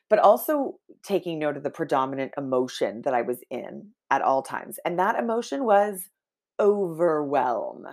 but 0.08 0.18
also 0.18 0.78
taking 1.04 1.38
note 1.38 1.56
of 1.56 1.62
the 1.62 1.70
predominant 1.70 2.32
emotion 2.36 3.02
that 3.02 3.14
I 3.14 3.22
was 3.22 3.38
in 3.48 3.90
at 4.10 4.22
all 4.22 4.42
times. 4.42 4.78
And 4.84 4.98
that 4.98 5.16
emotion 5.16 5.64
was 5.64 6.10
overwhelm. 6.58 7.86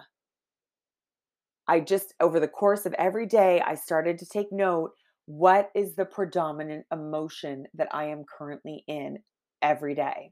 I 1.67 1.81
just, 1.81 2.13
over 2.19 2.39
the 2.39 2.47
course 2.47 2.85
of 2.85 2.93
every 2.93 3.25
day, 3.25 3.61
I 3.61 3.75
started 3.75 4.17
to 4.19 4.25
take 4.25 4.51
note 4.51 4.91
what 5.25 5.69
is 5.75 5.95
the 5.95 6.05
predominant 6.05 6.85
emotion 6.91 7.67
that 7.73 7.89
I 7.91 8.05
am 8.05 8.23
currently 8.23 8.85
in 8.87 9.19
every 9.61 9.93
day? 9.93 10.31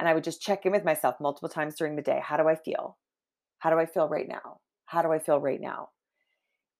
And 0.00 0.08
I 0.08 0.14
would 0.14 0.24
just 0.24 0.40
check 0.40 0.64
in 0.64 0.72
with 0.72 0.84
myself 0.84 1.16
multiple 1.20 1.48
times 1.48 1.74
during 1.74 1.96
the 1.96 2.02
day. 2.02 2.20
How 2.22 2.36
do 2.36 2.48
I 2.48 2.56
feel? 2.56 2.96
How 3.58 3.70
do 3.70 3.78
I 3.78 3.86
feel 3.86 4.08
right 4.08 4.28
now? 4.28 4.60
How 4.86 5.02
do 5.02 5.12
I 5.12 5.18
feel 5.18 5.40
right 5.40 5.60
now? 5.60 5.90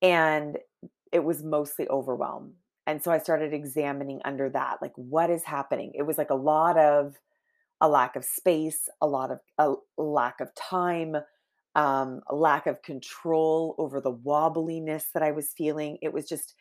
And 0.01 0.59
it 1.13 1.23
was 1.23 1.43
mostly 1.43 1.89
overwhelm. 1.89 2.55
And 2.87 3.03
so 3.03 3.11
I 3.11 3.19
started 3.19 3.53
examining 3.53 4.21
under 4.25 4.51
that, 4.51 4.79
like 4.83 4.93
what 4.97 5.31
is 5.31 5.45
happening? 5.45 5.93
It 5.95 6.03
was 6.03 6.19
like 6.19 6.31
a 6.31 6.35
lot 6.35 6.79
of 6.79 7.15
a 7.81 7.89
lack 7.89 8.17
of 8.17 8.25
space, 8.25 8.89
a 9.01 9.07
lot 9.07 9.31
of 9.31 9.39
a 9.59 9.75
lack 9.97 10.41
of 10.41 10.55
time, 10.55 11.17
um, 11.75 12.21
a 12.29 12.35
lack 12.35 12.67
of 12.67 12.83
control 12.83 13.75
over 13.79 14.01
the 14.01 14.13
wobbliness 14.13 15.05
that 15.13 15.23
I 15.23 15.33
was 15.33 15.53
feeling. 15.57 15.99
It 16.03 16.13
was 16.13 16.29
just 16.29 16.55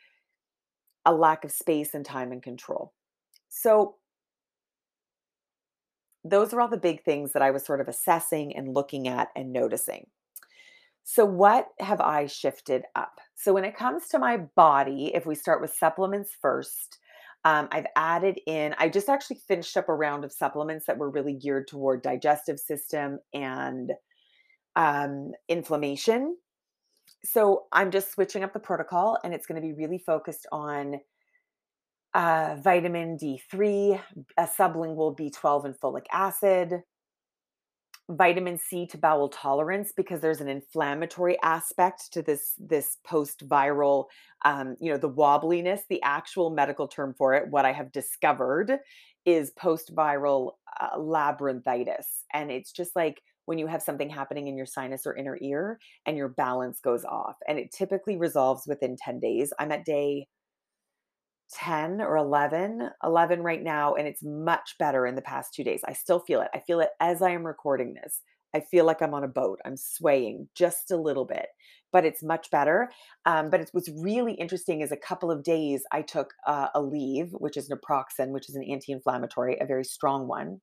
a 1.04 1.14
lack 1.14 1.44
of 1.44 1.52
space 1.52 1.94
and 1.94 2.04
time 2.04 2.32
and 2.32 2.42
control. 2.42 2.92
So, 3.48 3.96
those 6.26 6.54
are 6.54 6.60
all 6.60 6.68
the 6.68 6.78
big 6.78 7.04
things 7.04 7.32
that 7.32 7.42
I 7.42 7.50
was 7.50 7.66
sort 7.66 7.82
of 7.82 7.88
assessing 7.88 8.56
and 8.56 8.74
looking 8.74 9.08
at 9.08 9.28
and 9.36 9.52
noticing. 9.52 10.06
So, 11.04 11.24
what 11.24 11.68
have 11.80 12.00
I 12.00 12.26
shifted 12.26 12.84
up? 12.96 13.20
So, 13.34 13.52
when 13.52 13.64
it 13.64 13.76
comes 13.76 14.08
to 14.08 14.18
my 14.18 14.38
body, 14.56 15.12
if 15.14 15.26
we 15.26 15.34
start 15.34 15.60
with 15.60 15.74
supplements 15.74 16.30
first, 16.40 16.98
um, 17.44 17.68
I've 17.70 17.86
added 17.94 18.40
in, 18.46 18.74
I 18.78 18.88
just 18.88 19.10
actually 19.10 19.36
finished 19.46 19.76
up 19.76 19.90
a 19.90 19.94
round 19.94 20.24
of 20.24 20.32
supplements 20.32 20.86
that 20.86 20.96
were 20.96 21.10
really 21.10 21.34
geared 21.34 21.68
toward 21.68 22.02
digestive 22.02 22.58
system 22.58 23.18
and 23.34 23.92
um, 24.76 25.32
inflammation. 25.48 26.36
So 27.24 27.64
I'm 27.72 27.90
just 27.90 28.12
switching 28.12 28.44
up 28.44 28.52
the 28.52 28.60
protocol 28.60 29.18
and 29.24 29.32
it's 29.32 29.46
going 29.46 29.60
to 29.60 29.66
be 29.66 29.72
really 29.72 29.98
focused 29.98 30.46
on 30.52 31.00
uh, 32.14 32.56
vitamin 32.62 33.18
D3, 33.18 34.00
a 34.38 34.44
sublingual 34.44 35.18
B12 35.18 35.64
and 35.64 35.74
folic 35.80 36.04
acid, 36.12 36.82
vitamin 38.10 38.58
C 38.58 38.86
to 38.86 38.98
bowel 38.98 39.28
tolerance 39.28 39.92
because 39.96 40.20
there's 40.20 40.40
an 40.40 40.48
inflammatory 40.48 41.38
aspect 41.42 42.12
to 42.12 42.22
this 42.22 42.52
this 42.58 42.98
post 43.04 43.48
viral 43.48 44.06
um, 44.44 44.76
you 44.78 44.92
know 44.92 44.98
the 44.98 45.08
wobbliness 45.08 45.80
the 45.88 46.02
actual 46.02 46.50
medical 46.50 46.86
term 46.86 47.14
for 47.16 47.34
it 47.34 47.48
what 47.48 47.64
I 47.64 47.72
have 47.72 47.92
discovered 47.92 48.78
is 49.24 49.52
post 49.52 49.94
viral 49.94 50.52
uh, 50.78 50.98
labyrinthitis 50.98 52.04
and 52.34 52.50
it's 52.50 52.72
just 52.72 52.94
like 52.94 53.22
when 53.46 53.58
you 53.58 53.66
have 53.66 53.82
something 53.82 54.08
happening 54.08 54.48
in 54.48 54.56
your 54.56 54.66
sinus 54.66 55.06
or 55.06 55.16
inner 55.16 55.38
ear 55.40 55.78
and 56.06 56.16
your 56.16 56.28
balance 56.28 56.80
goes 56.80 57.04
off. 57.04 57.36
And 57.48 57.58
it 57.58 57.72
typically 57.72 58.16
resolves 58.16 58.66
within 58.66 58.96
10 58.96 59.20
days. 59.20 59.52
I'm 59.58 59.72
at 59.72 59.84
day 59.84 60.28
10 61.52 62.00
or 62.00 62.16
11, 62.16 62.90
11 63.02 63.42
right 63.42 63.62
now, 63.62 63.94
and 63.94 64.08
it's 64.08 64.22
much 64.22 64.76
better 64.78 65.06
in 65.06 65.14
the 65.14 65.22
past 65.22 65.54
two 65.54 65.64
days. 65.64 65.82
I 65.86 65.92
still 65.92 66.20
feel 66.20 66.40
it. 66.40 66.48
I 66.54 66.60
feel 66.60 66.80
it 66.80 66.90
as 67.00 67.22
I 67.22 67.30
am 67.30 67.46
recording 67.46 67.94
this. 67.94 68.22
I 68.54 68.60
feel 68.60 68.84
like 68.84 69.02
I'm 69.02 69.14
on 69.14 69.24
a 69.24 69.28
boat. 69.28 69.60
I'm 69.64 69.76
swaying 69.76 70.48
just 70.54 70.90
a 70.90 70.96
little 70.96 71.24
bit, 71.24 71.46
but 71.92 72.04
it's 72.04 72.22
much 72.22 72.50
better. 72.50 72.90
Um, 73.26 73.50
but 73.50 73.68
what's 73.72 73.90
really 73.90 74.34
interesting 74.34 74.80
is 74.80 74.92
a 74.92 74.96
couple 74.96 75.30
of 75.30 75.42
days 75.42 75.82
I 75.92 76.02
took 76.02 76.32
uh, 76.46 76.68
leave, 76.76 77.30
which 77.32 77.56
is 77.56 77.68
naproxen, 77.68 78.28
which 78.28 78.48
is 78.48 78.54
an 78.54 78.62
anti 78.62 78.92
inflammatory, 78.92 79.58
a 79.60 79.66
very 79.66 79.84
strong 79.84 80.28
one 80.28 80.60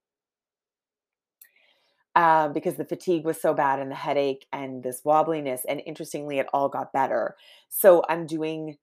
um, 2.16 2.54
because 2.54 2.76
the 2.76 2.86
fatigue 2.86 3.26
was 3.26 3.42
so 3.42 3.54
bad 3.54 3.80
and 3.80 3.90
the 3.90 3.96
headache 3.96 4.46
and 4.52 4.84
this 4.84 5.02
wobbliness. 5.06 5.62
And 5.68 5.82
interestingly, 5.86 6.40
it 6.40 6.48
all 6.54 6.70
got 6.70 6.94
better. 6.94 7.36
So 7.70 8.04
I'm 8.10 8.26
doing 8.26 8.78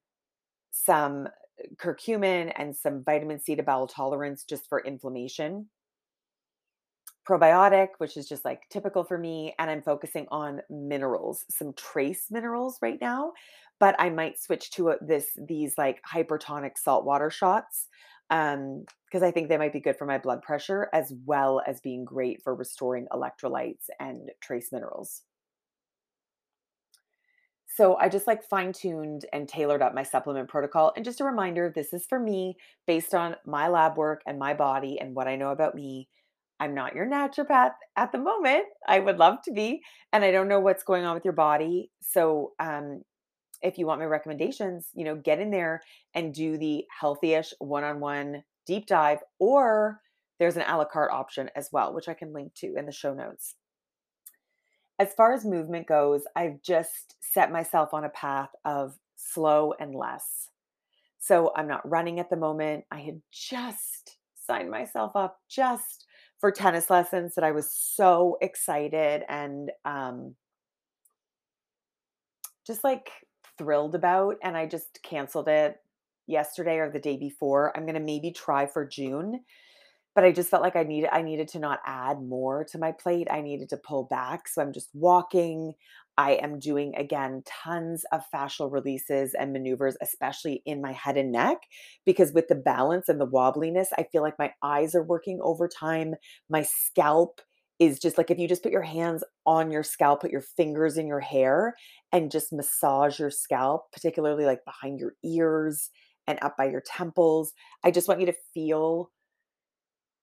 some 0.70 1.26
uh, 1.26 1.66
curcumin 1.76 2.52
and 2.56 2.74
some 2.74 3.02
vitamin 3.04 3.40
C 3.40 3.54
to 3.56 3.62
bowel 3.62 3.86
tolerance 3.86 4.44
just 4.44 4.68
for 4.68 4.80
inflammation. 4.80 5.68
Probiotic, 7.28 7.88
which 7.98 8.16
is 8.16 8.26
just 8.26 8.44
like 8.44 8.62
typical 8.70 9.04
for 9.04 9.18
me. 9.18 9.54
And 9.58 9.70
I'm 9.70 9.82
focusing 9.82 10.26
on 10.30 10.62
minerals, 10.70 11.44
some 11.50 11.74
trace 11.74 12.26
minerals 12.30 12.78
right 12.80 12.98
now, 13.00 13.32
but 13.78 13.94
I 13.98 14.08
might 14.08 14.40
switch 14.40 14.70
to 14.72 14.90
a, 14.90 14.96
this 15.02 15.26
these 15.36 15.76
like 15.76 16.00
hypertonic 16.10 16.78
saltwater 16.78 17.28
shots 17.28 17.88
um 18.30 18.84
because 19.06 19.22
I 19.22 19.30
think 19.30 19.48
they 19.48 19.56
might 19.56 19.72
be 19.72 19.80
good 19.80 19.96
for 19.96 20.04
my 20.06 20.18
blood 20.18 20.42
pressure 20.42 20.88
as 20.92 21.14
well 21.24 21.62
as 21.66 21.80
being 21.80 22.04
great 22.04 22.42
for 22.42 22.54
restoring 22.54 23.06
electrolytes 23.10 23.86
and 23.98 24.30
trace 24.42 24.70
minerals. 24.70 25.22
So 27.78 27.96
I 27.96 28.08
just 28.08 28.26
like 28.26 28.42
fine 28.42 28.72
tuned 28.72 29.24
and 29.32 29.48
tailored 29.48 29.82
up 29.82 29.94
my 29.94 30.02
supplement 30.02 30.48
protocol. 30.48 30.92
And 30.96 31.04
just 31.04 31.20
a 31.20 31.24
reminder 31.24 31.72
this 31.72 31.92
is 31.92 32.06
for 32.08 32.18
me 32.18 32.56
based 32.86 33.14
on 33.14 33.36
my 33.46 33.68
lab 33.68 33.96
work 33.96 34.22
and 34.26 34.38
my 34.38 34.52
body 34.52 34.98
and 35.00 35.14
what 35.14 35.28
I 35.28 35.36
know 35.36 35.50
about 35.50 35.74
me. 35.74 36.08
I'm 36.60 36.74
not 36.74 36.96
your 36.96 37.06
naturopath 37.06 37.74
at 37.96 38.10
the 38.10 38.18
moment. 38.18 38.64
I 38.88 38.98
would 38.98 39.18
love 39.18 39.36
to 39.44 39.52
be. 39.52 39.80
And 40.12 40.24
I 40.24 40.32
don't 40.32 40.48
know 40.48 40.58
what's 40.58 40.82
going 40.82 41.04
on 41.04 41.14
with 41.14 41.24
your 41.24 41.34
body. 41.34 41.90
So 42.02 42.52
um, 42.58 43.02
if 43.62 43.78
you 43.78 43.86
want 43.86 44.00
my 44.00 44.06
recommendations, 44.06 44.86
you 44.94 45.04
know, 45.04 45.16
get 45.16 45.40
in 45.40 45.50
there 45.50 45.82
and 46.14 46.34
do 46.34 46.56
the 46.56 46.84
healthyish 47.02 47.52
one-on-one 47.58 48.42
deep 48.66 48.86
dive, 48.86 49.18
or 49.38 50.00
there's 50.38 50.56
an 50.56 50.64
a 50.66 50.76
la 50.76 50.84
carte 50.84 51.12
option 51.12 51.50
as 51.56 51.70
well, 51.72 51.92
which 51.92 52.08
I 52.08 52.14
can 52.14 52.32
link 52.32 52.54
to 52.56 52.74
in 52.76 52.86
the 52.86 52.92
show 52.92 53.14
notes. 53.14 53.54
As 54.98 55.14
far 55.14 55.32
as 55.32 55.44
movement 55.44 55.86
goes, 55.86 56.22
I've 56.34 56.60
just 56.62 57.16
set 57.20 57.52
myself 57.52 57.94
on 57.94 58.04
a 58.04 58.08
path 58.10 58.50
of 58.64 58.98
slow 59.16 59.74
and 59.78 59.94
less. 59.94 60.48
So 61.18 61.52
I'm 61.56 61.68
not 61.68 61.88
running 61.88 62.20
at 62.20 62.30
the 62.30 62.36
moment. 62.36 62.84
I 62.90 63.00
had 63.00 63.20
just 63.32 64.16
signed 64.34 64.70
myself 64.70 65.14
up 65.14 65.38
just 65.48 66.06
for 66.40 66.50
tennis 66.50 66.88
lessons 66.90 67.34
that 67.34 67.44
I 67.44 67.50
was 67.50 67.70
so 67.72 68.38
excited 68.40 69.24
and 69.28 69.70
um, 69.84 70.34
just 72.66 72.84
like 72.84 73.10
thrilled 73.58 73.94
about 73.94 74.36
and 74.42 74.56
I 74.56 74.66
just 74.66 75.02
canceled 75.02 75.48
it 75.48 75.80
yesterday 76.26 76.78
or 76.78 76.90
the 76.90 77.00
day 77.00 77.16
before. 77.16 77.76
I'm 77.76 77.84
going 77.84 77.94
to 77.94 78.00
maybe 78.00 78.30
try 78.30 78.66
for 78.66 78.86
June, 78.86 79.40
but 80.14 80.24
I 80.24 80.32
just 80.32 80.50
felt 80.50 80.62
like 80.62 80.76
I 80.76 80.82
needed 80.82 81.10
I 81.12 81.22
needed 81.22 81.48
to 81.48 81.58
not 81.58 81.80
add 81.86 82.22
more 82.22 82.64
to 82.64 82.78
my 82.78 82.92
plate. 82.92 83.28
I 83.30 83.40
needed 83.40 83.68
to 83.70 83.76
pull 83.76 84.04
back. 84.04 84.48
So 84.48 84.62
I'm 84.62 84.72
just 84.72 84.90
walking. 84.94 85.74
I 86.16 86.32
am 86.32 86.58
doing 86.58 86.94
again 86.96 87.44
tons 87.46 88.04
of 88.10 88.22
fascial 88.34 88.72
releases 88.72 89.34
and 89.34 89.52
maneuvers, 89.52 89.96
especially 90.02 90.62
in 90.66 90.82
my 90.82 90.92
head 90.92 91.16
and 91.16 91.30
neck, 91.30 91.58
because 92.04 92.32
with 92.32 92.48
the 92.48 92.56
balance 92.56 93.08
and 93.08 93.20
the 93.20 93.26
wobbliness, 93.26 93.86
I 93.96 94.04
feel 94.10 94.22
like 94.22 94.38
my 94.38 94.52
eyes 94.60 94.96
are 94.96 95.04
working 95.04 95.38
overtime. 95.40 96.16
My 96.50 96.62
scalp 96.62 97.40
is 97.78 97.98
just 97.98 98.18
like 98.18 98.30
if 98.30 98.38
you 98.38 98.48
just 98.48 98.62
put 98.62 98.72
your 98.72 98.82
hands 98.82 99.22
on 99.46 99.70
your 99.70 99.82
scalp, 99.82 100.20
put 100.20 100.30
your 100.30 100.40
fingers 100.40 100.96
in 100.96 101.06
your 101.06 101.20
hair, 101.20 101.74
and 102.12 102.30
just 102.30 102.52
massage 102.52 103.18
your 103.18 103.30
scalp, 103.30 103.92
particularly 103.92 104.44
like 104.44 104.64
behind 104.64 104.98
your 105.00 105.14
ears 105.24 105.90
and 106.26 106.38
up 106.42 106.56
by 106.56 106.68
your 106.68 106.82
temples. 106.82 107.52
I 107.84 107.90
just 107.90 108.08
want 108.08 108.20
you 108.20 108.26
to 108.26 108.34
feel 108.52 109.10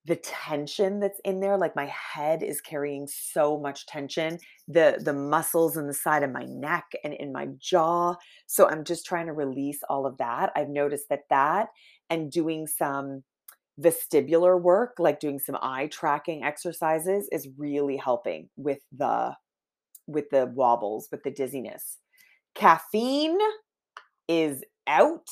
the 0.06 0.16
tension 0.18 1.00
that's 1.00 1.20
in 1.26 1.40
there 1.40 1.58
like 1.58 1.76
my 1.76 1.88
head 1.88 2.44
is 2.44 2.62
carrying 2.62 3.08
so 3.08 3.60
much 3.60 3.86
tension 3.88 4.38
the 4.68 5.00
the 5.04 5.14
muscles 5.14 5.78
in 5.78 5.88
the 5.88 5.94
side 5.94 6.24
of 6.24 6.32
my 6.32 6.44
neck 6.44 6.86
and 7.04 7.14
in 7.16 7.32
my 7.32 7.48
jaw 7.58 8.16
so 8.46 8.70
i'm 8.70 8.84
just 8.84 9.06
trying 9.06 9.26
to 9.26 9.34
release 9.34 9.80
all 9.90 10.06
of 10.06 10.18
that 10.18 10.52
i've 10.56 10.70
noticed 10.70 11.10
that 11.10 11.24
that 11.30 11.70
and 12.10 12.32
doing 12.32 12.68
some 12.68 13.24
vestibular 13.80 14.60
work 14.60 14.96
like 15.00 15.20
doing 15.20 15.40
some 15.40 15.58
eye 15.62 15.88
tracking 15.88 16.44
exercises 16.44 17.28
is 17.32 17.48
really 17.58 17.98
helping 17.98 18.50
with 18.56 18.80
the 18.96 19.36
with 20.08 20.30
the 20.30 20.46
wobbles 20.54 21.10
with 21.12 21.24
the 21.24 21.32
dizziness 21.32 21.98
caffeine 22.56 23.38
is 24.28 24.64
out 24.88 25.28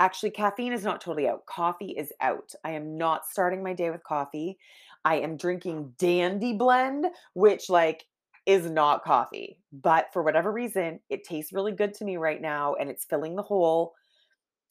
Actually, 0.00 0.30
caffeine 0.30 0.72
is 0.72 0.82
not 0.82 1.00
totally 1.00 1.28
out. 1.28 1.46
Coffee 1.46 1.94
is 1.96 2.12
out. 2.20 2.52
I 2.64 2.72
am 2.72 2.98
not 2.98 3.26
starting 3.26 3.62
my 3.62 3.74
day 3.74 3.90
with 3.90 4.02
coffee. 4.02 4.58
I 5.04 5.16
am 5.16 5.36
drinking 5.36 5.94
Dandy 5.98 6.52
Blend, 6.52 7.06
which 7.34 7.70
like 7.70 8.04
is 8.46 8.68
not 8.68 9.04
coffee, 9.04 9.58
but 9.72 10.06
for 10.12 10.22
whatever 10.22 10.50
reason, 10.50 11.00
it 11.10 11.24
tastes 11.24 11.52
really 11.52 11.72
good 11.72 11.94
to 11.94 12.04
me 12.04 12.16
right 12.16 12.42
now 12.42 12.74
and 12.74 12.90
it's 12.90 13.04
filling 13.04 13.36
the 13.36 13.42
hole. 13.42 13.94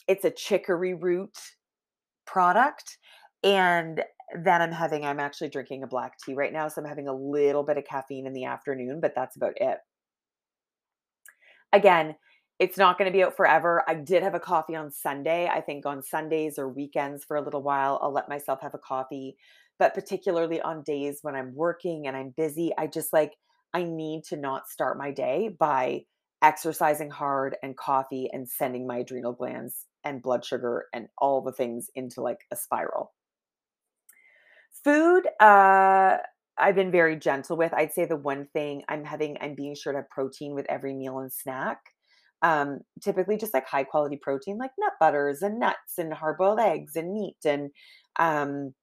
It's 0.08 0.26
a 0.26 0.32
chicory 0.32 0.94
root 0.94 1.38
product 2.26 2.98
and 3.44 4.04
then 4.42 4.62
I'm 4.62 4.72
having, 4.72 5.06
I'm 5.06 5.20
actually 5.20 5.50
drinking 5.50 5.84
a 5.84 5.88
black 5.88 6.14
tea 6.18 6.34
right 6.34 6.54
now. 6.54 6.68
So 6.68 6.82
I'm 6.82 6.88
having 6.88 7.08
a 7.08 7.14
little 7.14 7.64
bit 7.64 7.78
of 7.78 7.86
caffeine 7.86 8.26
in 8.26 8.34
the 8.34 8.46
afternoon, 8.46 9.00
but 9.00 9.14
that's 9.16 9.36
about 9.36 9.54
it. 9.58 9.78
Again, 11.72 12.16
it's 12.60 12.78
not 12.78 12.98
going 12.98 13.12
to 13.12 13.16
be 13.16 13.24
out 13.24 13.36
forever. 13.36 13.84
I 13.88 13.96
did 13.96 14.24
have 14.24 14.36
a 14.36 14.40
coffee 14.40 14.76
on 14.76 14.92
Sunday. 14.92 15.48
I 15.48 15.60
think 15.60 15.86
on 15.86 16.02
Sundays 16.02 16.58
or 16.58 16.70
weekends 16.70 17.26
for 17.26 17.36
a 17.36 17.42
little 17.42 17.64
while, 17.64 18.00
I'll 18.02 18.14
let 18.14 18.30
myself 18.30 18.62
have 18.62 18.74
a 18.74 18.80
coffee. 18.80 19.36
But 19.80 19.94
particularly 19.94 20.62
on 20.62 20.84
days 20.84 21.20
when 21.24 21.36
I'm 21.36 21.54
working 21.54 22.08
and 22.08 22.16
I'm 22.16 22.34
busy, 22.38 22.72
I 22.78 22.88
just 22.88 23.12
like, 23.12 23.34
I 23.74 23.84
need 23.84 24.24
to 24.26 24.38
not 24.38 24.70
start 24.70 24.98
my 24.98 25.12
day 25.12 25.50
by 25.60 26.04
exercising 26.44 27.10
hard 27.10 27.56
and 27.64 27.76
coffee 27.78 28.30
and 28.32 28.48
sending 28.48 28.86
my 28.86 28.98
adrenal 28.98 29.32
glands 29.34 29.86
and 30.04 30.22
blood 30.22 30.44
sugar 30.44 30.86
and 30.94 31.08
all 31.18 31.42
the 31.42 31.54
things 31.54 31.90
into 31.96 32.22
like 32.22 32.42
a 32.52 32.56
spiral. 32.56 33.14
Food, 34.84 35.26
uh, 35.40 36.18
I've 36.58 36.76
been 36.76 36.92
very 36.92 37.16
gentle 37.16 37.56
with. 37.56 37.74
I'd 37.74 37.94
say 37.94 38.06
the 38.06 38.18
one 38.18 38.48
thing 38.54 38.84
I'm 38.90 39.06
having, 39.06 39.38
I'm 39.40 39.56
being 39.56 39.76
sure 39.76 39.94
to 39.94 40.00
have 40.00 40.10
protein 40.10 40.54
with 40.54 40.66
every 40.70 40.94
meal 40.94 41.20
and 41.20 41.32
snack. 41.32 41.80
Um, 42.42 42.82
typically 43.02 43.38
just 43.38 43.54
like 43.54 43.66
high 43.66 43.86
quality 43.86 44.18
protein, 44.22 44.58
like 44.58 44.72
nut 44.78 44.92
butters 45.00 45.42
and 45.42 45.60
nuts 45.60 45.98
and 45.98 46.14
hard 46.14 46.38
boiled 46.38 46.60
eggs 46.60 46.98
and 46.98 47.14
meat. 47.14 47.38
And 47.46 47.72
um, 48.20 48.74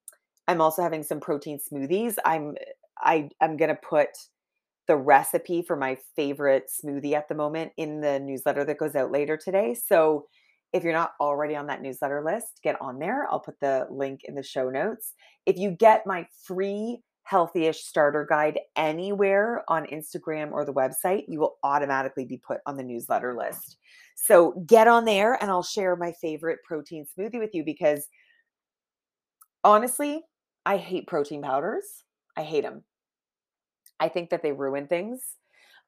I'm 0.48 0.62
also 0.62 0.82
having 0.82 1.02
some 1.02 1.20
protein 1.20 1.58
smoothies. 1.58 2.16
I'm 2.24 2.54
I 2.98 3.28
I'm 3.40 3.58
gonna 3.58 3.76
put 3.76 4.08
the 4.90 4.96
recipe 4.96 5.62
for 5.62 5.76
my 5.76 5.96
favorite 6.16 6.68
smoothie 6.68 7.12
at 7.12 7.28
the 7.28 7.34
moment 7.36 7.70
in 7.76 8.00
the 8.00 8.18
newsletter 8.18 8.64
that 8.64 8.76
goes 8.76 8.96
out 8.96 9.12
later 9.12 9.36
today. 9.36 9.72
So 9.72 10.26
if 10.72 10.82
you're 10.82 10.92
not 10.92 11.12
already 11.20 11.54
on 11.54 11.68
that 11.68 11.80
newsletter 11.80 12.24
list, 12.24 12.58
get 12.64 12.76
on 12.80 12.98
there. 12.98 13.28
I'll 13.30 13.38
put 13.38 13.60
the 13.60 13.86
link 13.88 14.22
in 14.24 14.34
the 14.34 14.42
show 14.42 14.68
notes. 14.68 15.12
If 15.46 15.58
you 15.58 15.70
get 15.70 16.08
my 16.08 16.26
free 16.42 17.02
healthyish 17.30 17.76
starter 17.76 18.26
guide 18.28 18.58
anywhere 18.74 19.62
on 19.68 19.86
Instagram 19.86 20.50
or 20.50 20.64
the 20.64 20.74
website, 20.74 21.26
you 21.28 21.38
will 21.38 21.54
automatically 21.62 22.24
be 22.24 22.38
put 22.38 22.58
on 22.66 22.76
the 22.76 22.82
newsletter 22.82 23.36
list. 23.36 23.76
So 24.16 24.64
get 24.66 24.88
on 24.88 25.04
there 25.04 25.40
and 25.40 25.52
I'll 25.52 25.62
share 25.62 25.94
my 25.94 26.10
favorite 26.20 26.58
protein 26.64 27.06
smoothie 27.16 27.38
with 27.38 27.50
you 27.54 27.62
because 27.64 28.08
honestly, 29.62 30.20
I 30.66 30.78
hate 30.78 31.06
protein 31.06 31.42
powders. 31.42 31.84
I 32.36 32.42
hate 32.42 32.64
them. 32.64 32.82
I 34.00 34.08
think 34.08 34.30
that 34.30 34.42
they 34.42 34.52
ruin 34.52 34.86
things. 34.86 35.20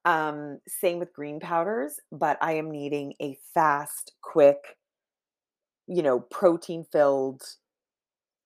Um, 0.04 0.58
same 0.66 0.98
with 0.98 1.12
green 1.12 1.40
powders, 1.40 2.00
but 2.10 2.36
I 2.40 2.52
am 2.52 2.70
needing 2.70 3.14
a 3.20 3.38
fast, 3.54 4.12
quick, 4.20 4.76
you 5.86 6.02
know, 6.02 6.20
protein 6.20 6.84
filled, 6.90 7.42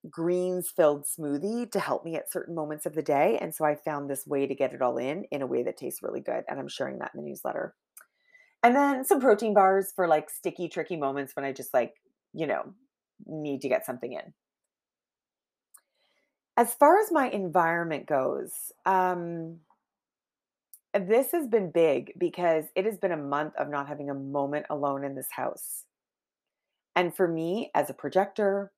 greens 0.09 0.69
filled 0.69 1.05
smoothie 1.05 1.69
to 1.71 1.79
help 1.79 2.05
me 2.05 2.15
at 2.15 2.31
certain 2.31 2.55
moments 2.55 2.85
of 2.85 2.93
the 2.93 3.01
day. 3.01 3.37
And 3.41 3.53
so 3.53 3.65
I 3.65 3.75
found 3.75 4.09
this 4.09 4.27
way 4.27 4.45
to 4.45 4.55
get 4.55 4.73
it 4.73 4.81
all 4.81 4.97
in 4.97 5.25
in 5.31 5.41
a 5.41 5.47
way 5.47 5.63
that 5.63 5.77
tastes 5.77 6.03
really 6.03 6.21
good. 6.21 6.43
And 6.47 6.59
I'm 6.59 6.67
sharing 6.67 6.99
that 6.99 7.11
in 7.15 7.21
the 7.21 7.27
newsletter. 7.27 7.75
And 8.63 8.75
then 8.75 9.03
some 9.03 9.19
protein 9.19 9.53
bars 9.53 9.91
for 9.95 10.07
like 10.07 10.29
sticky, 10.29 10.69
tricky 10.69 10.95
moments 10.95 11.35
when 11.35 11.45
I 11.45 11.53
just 11.53 11.73
like, 11.73 11.93
you 12.33 12.47
know, 12.47 12.73
need 13.25 13.61
to 13.61 13.69
get 13.69 13.85
something 13.85 14.13
in. 14.13 14.33
As 16.57 16.73
far 16.73 16.99
as 16.99 17.11
my 17.11 17.29
environment 17.29 18.07
goes, 18.07 18.71
um, 18.85 19.57
this 20.93 21.31
has 21.31 21.47
been 21.47 21.69
big 21.69 22.13
because 22.17 22.65
it 22.75 22.85
has 22.85 22.97
been 22.97 23.11
a 23.11 23.17
month 23.17 23.53
of 23.57 23.69
not 23.69 23.87
having 23.87 24.09
a 24.09 24.15
moment 24.15 24.65
alone 24.71 25.03
in 25.03 25.13
this 25.13 25.29
house. 25.31 25.83
And 26.95 27.15
for 27.15 27.27
me, 27.27 27.69
as 27.75 27.91
a 27.91 27.93
projector, 27.93 28.71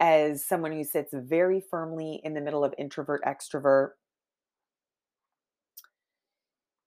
as 0.00 0.44
someone 0.44 0.72
who 0.72 0.82
sits 0.82 1.14
very 1.14 1.60
firmly 1.60 2.20
in 2.24 2.34
the 2.34 2.40
middle 2.40 2.64
of 2.64 2.74
introvert 2.76 3.22
extrovert, 3.24 3.90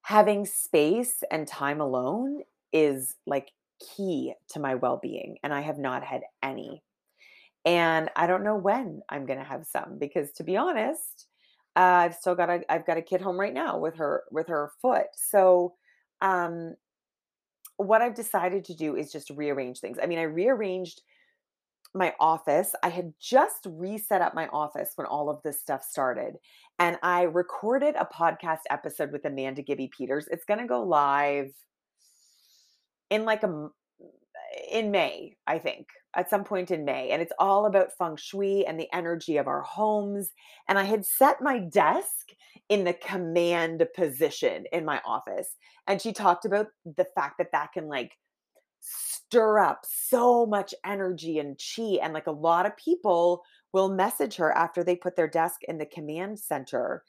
having 0.02 0.46
space 0.46 1.24
and 1.32 1.48
time 1.48 1.80
alone 1.80 2.42
is 2.74 3.16
like 3.26 3.52
key 3.80 4.34
to 4.50 4.60
my 4.60 4.76
well 4.76 5.00
being. 5.02 5.38
And 5.44 5.54
I 5.54 5.62
have 5.62 5.78
not 5.78 6.04
had 6.04 6.24
any. 6.42 6.84
And 7.66 8.10
I 8.16 8.28
don't 8.28 8.44
know 8.44 8.56
when 8.58 9.02
I'm 9.10 9.26
going 9.26 9.40
to 9.40 9.46
have 9.46 9.66
some 9.66 9.98
because 10.00 10.32
to 10.34 10.44
be 10.44 10.58
honest, 10.58 11.28
uh, 11.76 11.80
I've 11.80 12.16
still 12.16 12.36
got 12.36 12.50
a 12.50 12.62
I've 12.72 12.86
got 12.86 12.98
a 12.98 13.02
kid 13.02 13.22
home 13.22 13.40
right 13.40 13.54
now 13.54 13.80
with 13.80 13.96
her 13.96 14.24
with 14.32 14.48
her 14.48 14.72
foot. 14.82 15.08
So 15.16 15.74
um 16.22 16.76
what 17.78 18.02
I've 18.02 18.14
decided 18.16 18.66
to 18.66 18.76
do 18.76 18.96
is 18.96 19.12
just 19.12 19.32
rearrange 19.32 19.80
things. 19.80 19.98
I 20.02 20.06
mean, 20.06 20.20
I 20.20 20.24
rearranged 20.24 21.02
my 21.96 22.14
office. 22.20 22.74
I 22.84 22.90
had 22.90 23.14
just 23.20 23.66
reset 23.70 24.22
up 24.22 24.34
my 24.34 24.48
office 24.48 24.92
when 24.96 25.08
all 25.08 25.30
of 25.30 25.42
this 25.44 25.60
stuff 25.60 25.84
started. 25.84 26.36
And 26.80 26.98
I 27.04 27.24
recorded 27.24 27.96
a 27.96 28.06
podcast 28.06 28.62
episode 28.70 29.12
with 29.12 29.26
Amanda 29.26 29.62
Gibby 29.62 29.90
Peters. 29.96 30.28
It's 30.32 30.46
going 30.46 30.60
to 30.60 30.68
go 30.68 30.84
live 30.84 31.52
in 33.10 33.26
like 33.26 33.44
a 33.44 33.70
in 34.72 34.92
May, 34.92 35.36
I 35.48 35.60
think, 35.60 35.88
at 36.16 36.30
some 36.30 36.44
point 36.44 36.72
in 36.72 36.86
May. 36.86 37.10
And 37.10 37.22
it's 37.22 37.34
all 37.40 37.66
about 37.66 37.96
feng 37.98 38.16
shui 38.16 38.66
and 38.66 38.80
the 38.80 38.94
energy 38.94 39.38
of 39.38 39.48
our 39.48 39.62
homes. 39.62 40.32
And 40.68 40.78
I 40.78 40.84
had 40.84 41.06
set 41.06 41.42
my 41.42 41.60
desk 41.60 42.32
in 42.70 42.84
the 42.84 42.94
command 42.94 43.86
position 43.96 44.66
in 44.72 44.86
my 44.86 45.02
office. 45.06 45.56
And 45.88 46.02
she 46.02 46.14
talked 46.14 46.46
about 46.46 46.68
the 46.86 47.06
fact 47.16 47.38
that 47.38 47.52
that 47.52 47.74
can 47.74 47.88
like 47.88 48.12
stir 48.80 49.60
up 49.60 49.86
so 49.90 50.46
much 50.46 50.74
energy 50.86 51.40
and 51.40 51.60
chi. 51.60 51.98
And 52.02 52.14
like 52.14 52.28
a 52.28 52.32
lot 52.32 52.66
of 52.66 52.78
people 52.78 53.44
will 53.74 53.90
message 53.90 54.36
her 54.36 54.52
after 54.56 54.84
they 54.84 54.96
put 54.96 55.16
their 55.16 55.28
desk 55.28 55.62
in 55.68 55.78
the 55.78 55.86
command 55.86 56.40
center. 56.40 57.04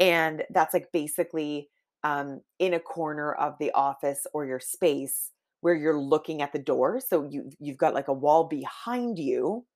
And 0.00 0.44
that's 0.50 0.74
like 0.74 0.90
basically 0.92 1.68
um, 2.04 2.40
in 2.58 2.74
a 2.74 2.80
corner 2.80 3.32
of 3.32 3.54
the 3.58 3.72
office 3.72 4.26
or 4.32 4.46
your 4.46 4.60
space 4.60 5.32
where 5.66 5.74
you're 5.74 5.98
looking 5.98 6.42
at 6.42 6.52
the 6.52 6.60
door. 6.60 7.00
So 7.00 7.28
you 7.28 7.50
you've 7.58 7.76
got 7.76 7.92
like 7.92 8.06
a 8.06 8.12
wall 8.12 8.44
behind 8.44 9.18
you 9.18 9.66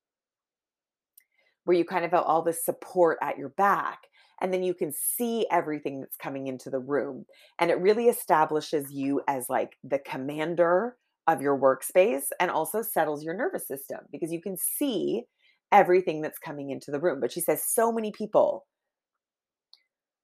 where 1.65 1.77
you 1.77 1.85
kind 1.85 2.05
of 2.05 2.13
have 2.13 2.23
all 2.23 2.43
this 2.43 2.65
support 2.65 3.19
at 3.21 3.37
your 3.37 3.49
back 3.49 3.99
and 4.41 4.55
then 4.55 4.63
you 4.63 4.73
can 4.73 4.93
see 4.93 5.49
everything 5.51 5.99
that's 5.99 6.17
coming 6.17 6.47
into 6.47 6.71
the 6.71 6.79
room 6.79 7.27
and 7.59 7.73
it 7.73 7.81
really 7.81 8.07
establishes 8.07 8.93
you 8.93 9.21
as 9.27 9.47
like 9.49 9.79
the 9.83 9.99
commander 9.99 10.97
of 11.27 11.43
your 11.43 11.59
workspace 11.59 12.27
and 12.39 12.53
also 12.53 12.83
settles 12.83 13.25
your 13.25 13.35
nervous 13.35 13.67
system 13.67 13.99
because 14.13 14.31
you 14.31 14.41
can 14.41 14.57
see 14.57 15.25
everything 15.73 16.21
that's 16.21 16.39
coming 16.39 16.71
into 16.71 16.93
the 16.93 17.01
room 17.01 17.19
but 17.19 17.33
she 17.33 17.41
says 17.41 17.65
so 17.67 17.91
many 17.91 18.13
people 18.13 18.65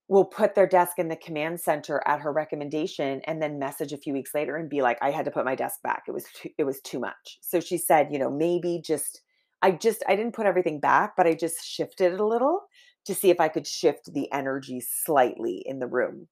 will 0.07 0.25
put 0.25 0.55
their 0.55 0.67
desk 0.67 0.99
in 0.99 1.09
the 1.09 1.15
command 1.17 1.59
center 1.59 2.01
at 2.05 2.21
her 2.21 2.31
recommendation 2.31 3.21
and 3.25 3.41
then 3.41 3.59
message 3.59 3.91
a 3.91 3.97
few 3.97 4.13
weeks 4.13 4.33
later 4.33 4.55
and 4.55 4.69
be 4.69 4.81
like 4.81 4.97
i 5.01 5.11
had 5.11 5.25
to 5.25 5.31
put 5.31 5.45
my 5.45 5.55
desk 5.55 5.81
back. 5.83 6.03
It 6.07 6.11
was 6.11 6.25
too, 6.33 6.49
it 6.57 6.63
was 6.63 6.79
too 6.81 6.99
much. 6.99 7.39
So 7.41 7.59
she 7.59 7.77
said 7.77 8.09
you 8.11 8.19
know 8.19 8.31
maybe 8.31 8.81
just 8.83 9.21
i 9.61 9.71
just 9.71 10.03
i 10.07 10.15
didn't 10.15 10.35
put 10.35 10.45
everything 10.45 10.79
back 10.79 11.13
but 11.17 11.27
i 11.27 11.33
just 11.33 11.65
shifted 11.65 12.13
it 12.13 12.19
a 12.19 12.25
little 12.25 12.61
to 13.05 13.15
see 13.15 13.29
if 13.29 13.39
i 13.39 13.47
could 13.47 13.67
shift 13.67 14.13
the 14.13 14.31
energy 14.31 14.81
slightly 14.81 15.63
in 15.65 15.79
the 15.79 15.87
room. 15.87 16.27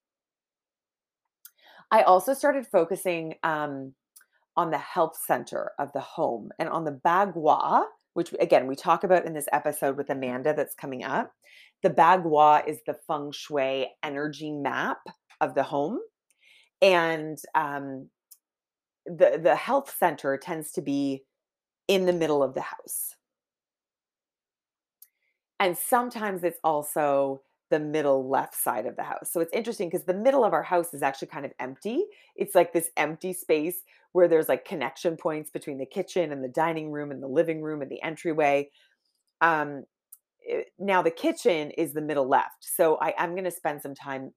I 1.91 2.01
also 2.01 2.33
started 2.33 2.65
focusing 2.65 3.35
um, 3.43 3.93
on 4.57 4.71
the 4.71 4.77
health 4.77 5.17
center 5.25 5.71
of 5.79 5.91
the 5.93 5.99
home 5.99 6.49
and 6.59 6.69
on 6.69 6.85
the 6.85 6.99
bagua 7.05 7.85
which 8.13 8.33
again 8.39 8.67
we 8.67 8.75
talk 8.75 9.03
about 9.03 9.25
in 9.25 9.33
this 9.33 9.47
episode 9.51 9.97
with 9.97 10.09
amanda 10.09 10.53
that's 10.53 10.73
coming 10.73 11.03
up 11.03 11.33
the 11.83 11.89
bagua 11.89 12.67
is 12.67 12.79
the 12.85 12.97
feng 13.07 13.31
shui 13.31 13.87
energy 14.03 14.51
map 14.51 14.99
of 15.41 15.55
the 15.55 15.63
home. 15.63 15.99
And 16.81 17.37
um, 17.53 18.09
the, 19.05 19.39
the 19.41 19.55
health 19.55 19.95
center 19.97 20.37
tends 20.37 20.71
to 20.73 20.81
be 20.81 21.23
in 21.87 22.05
the 22.05 22.13
middle 22.13 22.41
of 22.41 22.53
the 22.53 22.61
house. 22.61 23.15
And 25.59 25.77
sometimes 25.77 26.43
it's 26.43 26.59
also 26.63 27.41
the 27.71 27.79
middle 27.79 28.29
left 28.29 28.55
side 28.55 28.85
of 28.85 28.95
the 28.95 29.03
house. 29.03 29.31
So 29.31 29.39
it's 29.39 29.53
interesting 29.53 29.89
because 29.89 30.05
the 30.05 30.13
middle 30.13 30.43
of 30.43 30.53
our 30.53 30.63
house 30.63 30.93
is 30.93 31.01
actually 31.01 31.29
kind 31.29 31.45
of 31.45 31.51
empty. 31.59 32.03
It's 32.35 32.53
like 32.53 32.73
this 32.73 32.89
empty 32.97 33.33
space 33.33 33.77
where 34.11 34.27
there's 34.27 34.49
like 34.49 34.65
connection 34.65 35.17
points 35.17 35.49
between 35.49 35.77
the 35.77 35.85
kitchen 35.85 36.31
and 36.31 36.43
the 36.43 36.49
dining 36.49 36.91
room 36.91 37.11
and 37.11 37.21
the 37.21 37.27
living 37.27 37.61
room 37.61 37.81
and 37.81 37.89
the 37.89 38.01
entryway. 38.03 38.69
Um, 39.41 39.85
Eh, 40.49 40.61
now 40.79 41.01
the 41.01 41.11
kitchen 41.11 41.71
is 41.71 41.93
the 41.93 42.01
middle 42.01 42.27
left. 42.27 42.61
So 42.61 42.97
I, 43.01 43.13
I'm 43.17 43.31
going 43.31 43.45
to 43.45 43.51
spend 43.51 43.81
some 43.81 43.95
time 43.95 44.31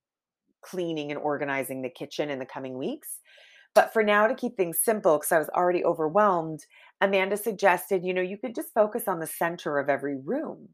cleaning 0.62 1.10
and 1.10 1.20
organizing 1.20 1.82
the 1.82 1.90
kitchen 1.90 2.30
in 2.30 2.38
the 2.38 2.46
coming 2.46 2.76
weeks. 2.76 3.18
But 3.74 3.92
for 3.92 4.02
now, 4.02 4.26
to 4.26 4.34
keep 4.34 4.56
things 4.56 4.80
simple, 4.82 5.18
because 5.18 5.30
I 5.30 5.38
was 5.38 5.50
already 5.50 5.84
overwhelmed, 5.84 6.64
Amanda 7.00 7.36
suggested, 7.36 8.04
you 8.04 8.12
know, 8.12 8.22
you 8.22 8.36
could 8.36 8.54
just 8.54 8.74
focus 8.74 9.06
on 9.06 9.20
the 9.20 9.26
center 9.26 9.78
of 9.78 9.88
every 9.88 10.16
room. 10.16 10.70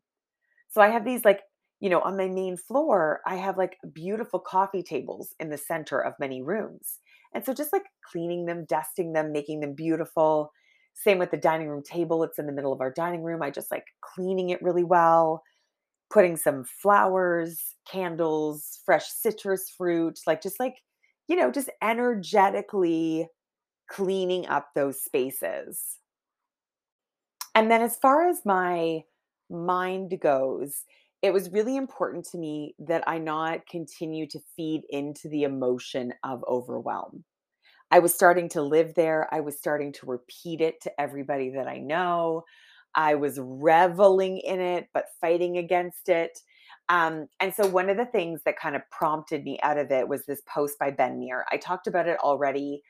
So 0.70 0.81
I 0.81 0.88
have 0.88 1.05
these 1.05 1.25
like, 1.25 1.40
you 1.81 1.90
know, 1.90 2.01
on 2.01 2.16
my 2.16 2.29
main 2.29 2.57
floor, 2.57 3.20
I 3.27 3.37
have 3.37 3.59
like 3.59 3.77
beautiful 3.92 4.40
coffee 4.40 4.83
tables 4.83 5.35
in 5.38 5.51
the 5.51 5.59
center 5.59 6.01
of 6.01 6.14
many 6.18 6.40
rooms. 6.42 7.01
And 7.35 7.44
so 7.44 7.53
just 7.53 7.73
like 7.73 7.85
cleaning 8.11 8.47
them, 8.47 8.64
dusting 8.68 9.12
them, 9.12 9.33
making 9.33 9.61
them 9.61 9.75
beautiful, 9.75 10.51
same 10.95 11.19
with 11.19 11.31
the 11.31 11.37
dining 11.37 11.69
room 11.69 11.83
table. 11.83 12.23
It's 12.25 12.39
in 12.39 12.47
the 12.47 12.53
middle 12.53 12.73
of 12.73 12.81
our 12.81 12.91
dining 12.93 13.23
room. 13.23 13.43
I 13.43 13.51
just 13.51 13.71
like 13.71 13.85
cleaning 14.03 14.51
it 14.51 14.63
really 14.63 14.85
well. 14.85 15.43
putting 16.11 16.37
some 16.37 16.65
flowers, 16.65 17.61
candles, 17.91 18.81
fresh 18.85 19.07
citrus 19.07 19.71
fruit, 19.77 20.19
like 20.27 20.43
just 20.43 20.61
like, 20.61 20.77
you 21.29 21.37
know, 21.37 21.51
just 21.51 21.71
energetically 21.83 23.27
cleaning 23.91 24.47
up 24.47 24.69
those 24.75 25.03
spaces. 25.03 25.99
And 27.55 27.71
then 27.71 27.83
as 27.83 27.97
far 27.97 28.29
as 28.29 28.45
my 28.45 29.03
mind 29.51 30.19
goes, 30.21 30.85
it 31.23 31.33
was 31.33 31.51
really 31.51 31.77
important 31.77 32.27
to 32.27 32.39
me 32.39 32.75
that 32.79 33.03
I 33.09 33.19
not 33.19 33.67
continue 33.67 34.27
to 34.29 34.41
feed 34.57 34.83
into 34.91 35.29
the 35.29 35.45
emotion 35.45 36.13
of 36.23 36.45
overwhelm. 36.49 37.25
I 37.95 38.01
was 38.01 38.13
starting 38.13 38.49
to 38.49 38.61
live 38.61 38.95
there. 38.95 39.33
I 39.33 39.39
was 39.39 39.57
starting 39.57 39.93
to 39.93 40.07
repeat 40.07 40.61
it 40.61 40.81
to 40.83 41.01
everybody 41.01 41.51
that 41.51 41.69
I 41.69 41.79
know. 41.79 42.43
I 42.97 43.15
was 43.15 43.39
reveling 43.41 44.39
in 44.39 44.61
it, 44.61 44.89
but 44.93 45.05
fighting 45.21 45.59
against 45.59 46.09
it. 46.09 46.41
Um, 46.89 47.29
and 47.39 47.55
so, 47.55 47.69
one 47.69 47.89
of 47.89 47.97
the 47.97 48.07
things 48.07 48.41
that 48.47 48.59
kind 48.59 48.75
of 48.75 48.83
prompted 48.91 49.45
me 49.45 49.61
out 49.63 49.79
of 49.79 49.93
it 49.93 50.09
was 50.09 50.27
this 50.27 50.43
post 50.53 50.77
by 50.77 50.91
Ben 50.91 51.21
Meir. 51.21 51.45
I 51.53 51.57
talked 51.57 51.87
about 51.87 52.09
it 52.09 52.19
already 52.19 52.83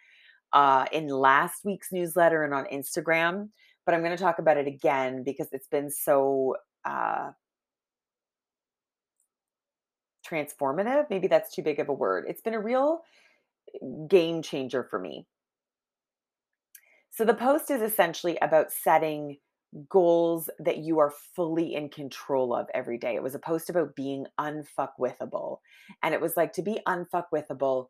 uh, 0.55 0.87
in 0.90 1.09
last 1.09 1.67
week's 1.67 1.93
newsletter 1.93 2.43
and 2.43 2.55
on 2.55 2.64
Instagram, 2.73 3.51
but 3.85 3.95
I'm 3.95 4.03
going 4.03 4.17
to 4.17 4.23
talk 4.23 4.38
about 4.38 4.57
it 4.57 4.67
again 4.67 5.23
because 5.23 5.49
it's 5.53 5.69
been 5.69 5.90
so 5.90 6.57
uh, 6.87 7.33
transformative. 10.27 11.11
Maybe 11.11 11.29
that's 11.29 11.55
too 11.55 11.62
big 11.62 11.79
of 11.79 11.90
a 11.90 11.93
word. 11.93 12.25
It's 12.27 12.40
been 12.40 12.55
a 12.55 12.61
real 12.61 13.03
game 14.08 14.42
changer 14.42 14.84
for 14.84 14.98
me. 14.98 15.26
So, 17.10 17.24
the 17.24 17.34
post 17.34 17.70
is 17.70 17.80
essentially 17.80 18.38
about 18.42 18.72
setting 18.72 19.38
goals 19.88 20.50
that 20.58 20.78
you 20.78 20.98
are 20.98 21.12
fully 21.34 21.74
in 21.74 21.88
control 21.88 22.54
of 22.54 22.68
every 22.74 22.98
day. 22.98 23.14
It 23.14 23.22
was 23.22 23.34
a 23.34 23.40
post 23.40 23.70
about 23.70 23.96
being 23.96 24.26
unfuckwithable. 24.38 25.58
And 26.02 26.14
it 26.14 26.20
was 26.20 26.37
like 26.37 26.52
to 26.54 26.62
be 26.62 26.80
unfuckwithable, 26.87 27.87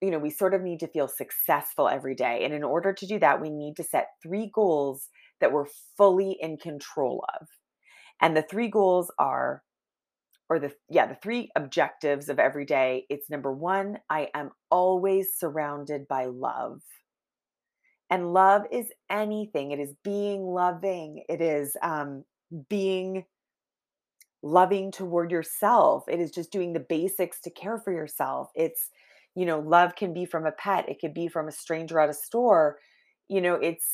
you 0.00 0.10
know, 0.10 0.18
we 0.18 0.30
sort 0.30 0.54
of 0.54 0.62
need 0.62 0.80
to 0.80 0.88
feel 0.88 1.08
successful 1.08 1.88
every 1.88 2.14
day. 2.14 2.44
And 2.44 2.54
in 2.54 2.64
order 2.64 2.92
to 2.92 3.06
do 3.06 3.18
that, 3.18 3.40
we 3.40 3.50
need 3.50 3.76
to 3.76 3.84
set 3.84 4.08
three 4.22 4.50
goals 4.54 5.08
that 5.40 5.52
we're 5.52 5.66
fully 5.96 6.36
in 6.40 6.56
control 6.56 7.24
of. 7.40 7.48
And 8.20 8.36
the 8.36 8.42
three 8.42 8.68
goals 8.68 9.10
are 9.18 9.62
or 10.48 10.58
the 10.58 10.72
yeah, 10.88 11.06
the 11.06 11.16
three 11.16 11.50
objectives 11.56 12.28
of 12.28 12.38
every 12.38 12.64
day. 12.64 13.06
It's 13.08 13.30
number 13.30 13.52
1, 13.52 13.98
I 14.08 14.28
am 14.34 14.50
always 14.70 15.34
surrounded 15.34 16.06
by 16.08 16.26
love. 16.26 16.82
And 18.10 18.32
love 18.32 18.62
is 18.70 18.86
anything. 19.10 19.72
It 19.72 19.80
is 19.80 19.94
being 20.04 20.42
loving. 20.46 21.24
It 21.28 21.40
is 21.40 21.76
um 21.82 22.24
being 22.68 23.24
loving 24.42 24.92
toward 24.92 25.32
yourself. 25.32 26.04
It 26.08 26.20
is 26.20 26.30
just 26.30 26.52
doing 26.52 26.72
the 26.72 26.80
basics 26.80 27.40
to 27.40 27.50
care 27.50 27.78
for 27.78 27.92
yourself. 27.92 28.50
It's 28.54 28.90
you 29.34 29.44
know, 29.44 29.60
love 29.60 29.94
can 29.96 30.14
be 30.14 30.24
from 30.24 30.46
a 30.46 30.52
pet, 30.52 30.88
it 30.88 30.98
could 30.98 31.12
be 31.12 31.28
from 31.28 31.46
a 31.46 31.52
stranger 31.52 32.00
at 32.00 32.08
a 32.08 32.14
store. 32.14 32.78
You 33.28 33.40
know, 33.40 33.54
it's 33.54 33.84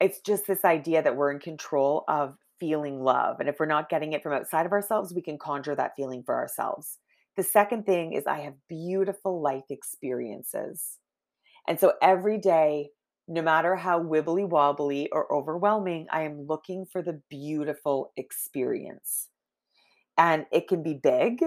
it's 0.00 0.20
just 0.20 0.46
this 0.46 0.64
idea 0.64 1.02
that 1.02 1.16
we're 1.16 1.32
in 1.32 1.40
control 1.40 2.04
of 2.06 2.36
feeling 2.60 3.02
love. 3.02 3.40
And 3.40 3.48
if 3.48 3.56
we're 3.58 3.66
not 3.66 3.88
getting 3.88 4.12
it 4.12 4.22
from 4.22 4.32
outside 4.32 4.66
of 4.66 4.72
ourselves, 4.72 5.14
we 5.14 5.22
can 5.22 5.38
conjure 5.38 5.74
that 5.74 5.92
feeling 5.96 6.22
for 6.24 6.34
ourselves. 6.34 6.98
The 7.36 7.42
second 7.42 7.86
thing 7.86 8.14
is 8.14 8.26
I 8.26 8.40
have 8.40 8.54
beautiful 8.68 9.40
life 9.40 9.70
experiences. 9.70 10.98
And 11.68 11.78
so 11.78 11.94
every 12.02 12.38
day, 12.38 12.90
no 13.28 13.42
matter 13.42 13.76
how 13.76 14.02
wibbly 14.02 14.48
wobbly 14.48 15.08
or 15.12 15.32
overwhelming, 15.32 16.06
I 16.10 16.22
am 16.22 16.46
looking 16.46 16.86
for 16.90 17.02
the 17.02 17.20
beautiful 17.28 18.12
experience. 18.16 19.28
And 20.16 20.46
it 20.50 20.66
can 20.66 20.82
be 20.82 20.94
big, 20.94 21.44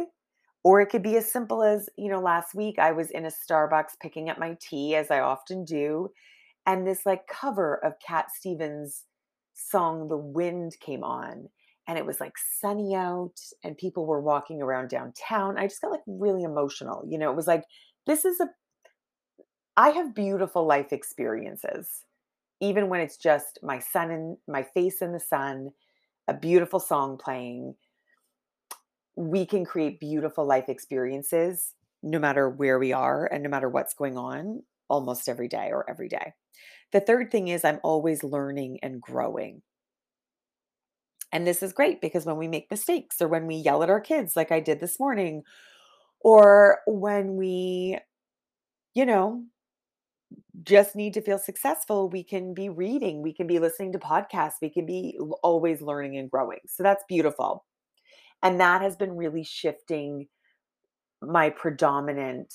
or 0.64 0.80
it 0.80 0.88
could 0.88 1.04
be 1.04 1.18
as 1.18 1.32
simple 1.32 1.64
as, 1.64 1.90
you 1.98 2.08
know, 2.10 2.22
last 2.22 2.54
week 2.54 2.78
I 2.78 2.92
was 2.92 3.10
in 3.10 3.26
a 3.26 3.32
Starbucks 3.32 4.00
picking 4.00 4.30
up 4.30 4.38
my 4.38 4.56
tea, 4.62 4.96
as 4.96 5.10
I 5.10 5.20
often 5.20 5.66
do. 5.66 6.10
And 6.68 6.86
this 6.86 7.06
like 7.06 7.28
cover 7.28 7.84
of 7.84 7.94
Cat 8.06 8.28
Stevens' 8.34 9.06
song 9.70 10.08
The 10.08 10.18
Wind 10.18 10.76
came 10.80 11.04
on. 11.04 11.50
And 11.88 11.98
it 11.98 12.06
was 12.06 12.22
like 12.22 12.34
sunny 12.60 12.94
out, 12.96 13.34
and 13.64 13.76
people 13.76 14.06
were 14.06 14.22
walking 14.22 14.62
around 14.62 14.90
downtown. 14.90 15.58
I 15.58 15.68
just 15.68 15.82
got 15.82 15.92
like 15.92 16.04
really 16.06 16.44
emotional. 16.44 17.04
You 17.10 17.18
know, 17.18 17.32
it 17.32 17.36
was 17.36 17.48
like, 17.48 17.64
this 18.06 18.24
is 18.24 18.40
a, 18.40 18.48
I 19.76 19.90
have 19.90 20.14
beautiful 20.14 20.66
life 20.66 20.94
experiences, 20.94 22.06
even 22.62 22.88
when 22.88 23.02
it's 23.02 23.18
just 23.18 23.60
my 23.64 23.80
sun 23.80 24.12
and 24.12 24.38
my 24.48 24.64
face 24.64 25.02
in 25.02 25.12
the 25.12 25.20
sun, 25.20 25.72
a 26.28 26.36
beautiful 26.36 26.80
song 26.80 27.18
playing. 27.18 27.76
We 29.16 29.46
can 29.46 29.66
create 29.66 30.00
beautiful 30.00 30.46
life 30.46 30.70
experiences 30.70 31.74
no 32.04 32.20
matter 32.20 32.48
where 32.48 32.80
we 32.80 32.94
are 32.94 33.26
and 33.26 33.44
no 33.44 33.50
matter 33.50 33.68
what's 33.68 33.96
going 33.96 34.18
on 34.18 34.62
almost 34.88 35.28
every 35.28 35.48
day 35.48 35.70
or 35.72 35.90
every 35.90 36.08
day. 36.10 36.34
The 36.92 37.00
third 37.00 37.32
thing 37.32 37.48
is 37.48 37.64
I'm 37.64 37.80
always 37.84 38.24
learning 38.24 38.80
and 38.84 39.02
growing. 39.02 39.62
And 41.32 41.48
this 41.48 41.64
is 41.64 41.72
great 41.72 42.02
because 42.02 42.26
when 42.26 42.38
we 42.38 42.48
make 42.48 42.70
mistakes 42.70 43.22
or 43.22 43.28
when 43.28 43.48
we 43.48 43.56
yell 43.56 43.84
at 43.84 43.90
our 43.90 44.02
kids, 44.02 44.36
like 44.36 44.52
I 44.52 44.60
did 44.60 44.80
this 44.80 45.00
morning, 45.00 45.44
or 46.20 46.80
when 46.86 47.36
we, 47.36 47.98
you 48.94 49.06
know, 49.06 49.44
just 50.64 50.96
need 50.96 51.14
to 51.14 51.22
feel 51.22 51.38
successful, 51.38 52.10
we 52.10 52.24
can 52.24 52.54
be 52.54 52.70
reading, 52.70 53.22
we 53.22 53.34
can 53.34 53.48
be 53.48 53.60
listening 53.60 53.94
to 53.94 54.00
podcasts, 54.00 54.62
we 54.62 54.70
can 54.70 54.86
be 54.86 55.18
always 55.42 55.82
learning 55.82 56.18
and 56.18 56.30
growing. 56.30 56.60
So 56.68 56.84
that's 56.84 57.04
beautiful. 57.08 57.66
And 58.44 58.60
that 58.60 58.82
has 58.82 58.96
been 58.96 59.16
really 59.16 59.44
shifting 59.44 60.28
my 61.22 61.50
predominant 61.50 62.54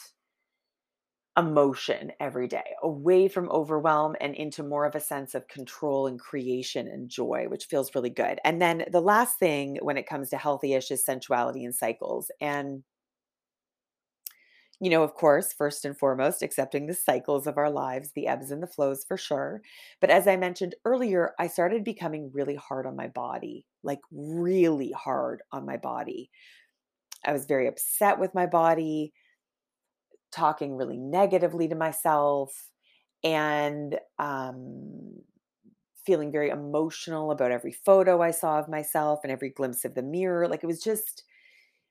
emotion 1.37 2.13
every 2.19 2.49
day, 2.49 2.75
away 2.83 3.29
from 3.29 3.51
overwhelm 3.51 4.17
and 4.21 4.35
into 4.35 4.63
more 4.63 4.87
of 4.87 4.95
a 4.95 5.01
sense 5.01 5.35
of 5.35 5.49
control 5.49 6.07
and 6.07 6.19
creation 6.19 6.89
and 6.89 7.11
joy, 7.11 7.47
which 7.49 7.67
feels 7.67 7.95
really 7.95 8.11
good. 8.11 8.41
And 8.45 8.61
then 8.63 8.87
the 8.91 9.03
last 9.03 9.39
thing 9.39 9.79
when 9.83 9.99
it 9.99 10.07
comes 10.09 10.31
to 10.31 10.39
healthy 10.39 10.75
ish 10.75 10.91
is 10.91 11.05
sensuality 11.05 11.65
and 11.65 11.75
cycles. 11.75 12.31
And 12.41 12.85
you 14.81 14.91
know, 14.91 15.03
of 15.03 15.15
course, 15.15 15.55
first 15.55 15.87
and 15.87 15.97
foremost, 15.99 16.43
accepting 16.43 16.87
the 16.87 16.93
cycles 16.95 17.47
of 17.47 17.57
our 17.57 17.71
lives, 17.71 18.13
the 18.13 18.27
ebbs 18.27 18.51
and 18.51 18.63
the 18.63 18.67
flows 18.67 19.05
for 19.09 19.17
sure. 19.17 19.63
But 20.01 20.11
as 20.11 20.27
I 20.29 20.37
mentioned 20.37 20.75
earlier, 20.85 21.33
I 21.39 21.47
started 21.47 21.83
becoming 21.83 22.31
really 22.33 22.57
hard 22.57 22.87
on 22.87 22.95
my 22.95 23.09
body, 23.09 23.65
like 23.83 24.01
really 24.11 24.93
hard 24.93 25.43
on 25.51 25.65
my 25.65 25.79
body. 25.79 26.31
I 27.25 27.33
was 27.33 27.47
very 27.47 27.67
upset 27.69 28.19
with 28.19 28.35
my 28.35 28.47
body 28.47 29.13
talking 30.33 30.77
really 30.77 30.97
negatively 30.99 31.69
to 31.69 31.75
myself 31.75 32.71
and 33.25 33.99
um, 34.19 35.23
feeling 36.05 36.31
very 36.31 36.51
emotional 36.51 37.31
about 37.31 37.51
every 37.51 37.73
photo 37.73 38.23
I 38.23 38.31
saw 38.31 38.59
of 38.59 38.69
myself 38.69 39.21
and 39.23 39.33
every 39.33 39.51
glimpse 39.51 39.85
of 39.85 39.95
the 39.95 40.03
mirror. 40.03 40.47
Like 40.49 40.63
it 40.63 40.67
was 40.69 40.83
just, 40.83 41.25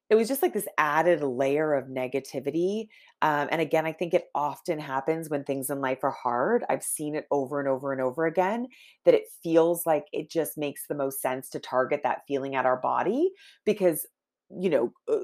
it 0.10 0.16
was 0.16 0.28
just 0.28 0.44
like 0.44 0.54
this 0.54 0.68
added 0.78 1.22
layer 1.24 1.74
of 1.74 1.88
negativity. 1.88 2.88
Um, 3.24 3.48
and 3.52 3.62
again, 3.62 3.88
I 3.88 3.92
think 3.92 4.14
it 4.14 4.26
often 4.36 4.80
happens 4.80 5.30
when 5.30 5.44
things 5.44 5.70
in 5.70 5.82
life 5.82 6.04
are 6.04 6.12
hard. 6.12 6.64
I've 6.70 6.84
seen 6.84 7.16
it 7.16 7.26
over 7.32 7.60
and 7.60 7.68
over 7.68 7.92
and 7.92 8.02
over 8.02 8.26
again 8.26 8.68
that 9.06 9.16
it 9.16 9.24
feels 9.44 9.86
like 9.86 10.06
it 10.14 10.30
just 10.30 10.58
makes 10.58 10.88
the 10.88 10.96
most 10.96 11.22
sense 11.22 11.50
to 11.50 11.60
target 11.60 12.02
that 12.04 12.22
feeling 12.28 12.56
at 12.56 12.68
our 12.68 12.80
body 12.80 13.32
because, 13.66 14.06
you 14.50 14.70
know, 14.70 14.94
uh, 15.12 15.20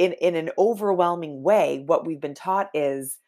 in 0.00 0.14
in 0.14 0.34
an 0.34 0.50
overwhelming 0.56 1.42
way 1.42 1.82
what 1.84 2.06
we've 2.06 2.20
been 2.20 2.34
taught 2.34 2.70
is 2.72 3.18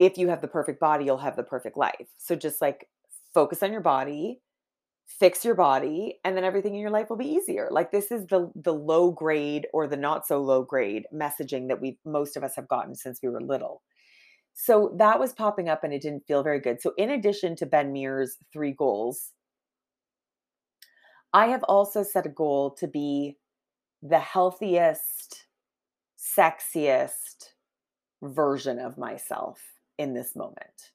if 0.00 0.18
you 0.18 0.28
have 0.28 0.40
the 0.40 0.48
perfect 0.48 0.80
body 0.80 1.04
you'll 1.04 1.16
have 1.16 1.36
the 1.36 1.42
perfect 1.42 1.76
life. 1.76 2.08
So 2.18 2.34
just 2.34 2.60
like 2.60 2.88
focus 3.32 3.62
on 3.62 3.72
your 3.72 3.80
body 3.80 4.40
fix 5.06 5.42
your 5.42 5.54
body 5.54 6.18
and 6.22 6.36
then 6.36 6.44
everything 6.44 6.74
in 6.74 6.80
your 6.80 6.90
life 6.90 7.08
will 7.08 7.16
be 7.16 7.24
easier. 7.28 7.68
Like 7.70 7.92
this 7.92 8.12
is 8.12 8.26
the 8.26 8.50
the 8.56 8.74
low 8.74 9.10
grade 9.10 9.66
or 9.72 9.86
the 9.86 9.96
not 9.96 10.26
so 10.26 10.42
low 10.42 10.62
grade 10.62 11.04
messaging 11.14 11.68
that 11.68 11.80
we 11.80 11.98
most 12.04 12.36
of 12.36 12.44
us 12.44 12.56
have 12.56 12.68
gotten 12.68 12.94
since 12.94 13.20
we 13.22 13.28
were 13.30 13.40
little. 13.40 13.82
So 14.54 14.94
that 14.98 15.20
was 15.20 15.32
popping 15.32 15.68
up 15.68 15.84
and 15.84 15.94
it 15.94 16.02
didn't 16.02 16.26
feel 16.26 16.42
very 16.42 16.60
good. 16.60 16.82
So 16.82 16.92
in 16.98 17.10
addition 17.10 17.56
to 17.56 17.66
ben 17.66 17.92
meir's 17.92 18.36
three 18.52 18.72
goals 18.72 19.32
i 21.32 21.46
have 21.46 21.62
also 21.64 22.02
set 22.02 22.26
a 22.26 22.30
goal 22.30 22.70
to 22.70 22.86
be 22.88 23.36
the 24.02 24.18
healthiest, 24.18 25.46
sexiest 26.18 27.50
version 28.22 28.78
of 28.78 28.98
myself 28.98 29.60
in 29.98 30.14
this 30.14 30.34
moment. 30.36 30.92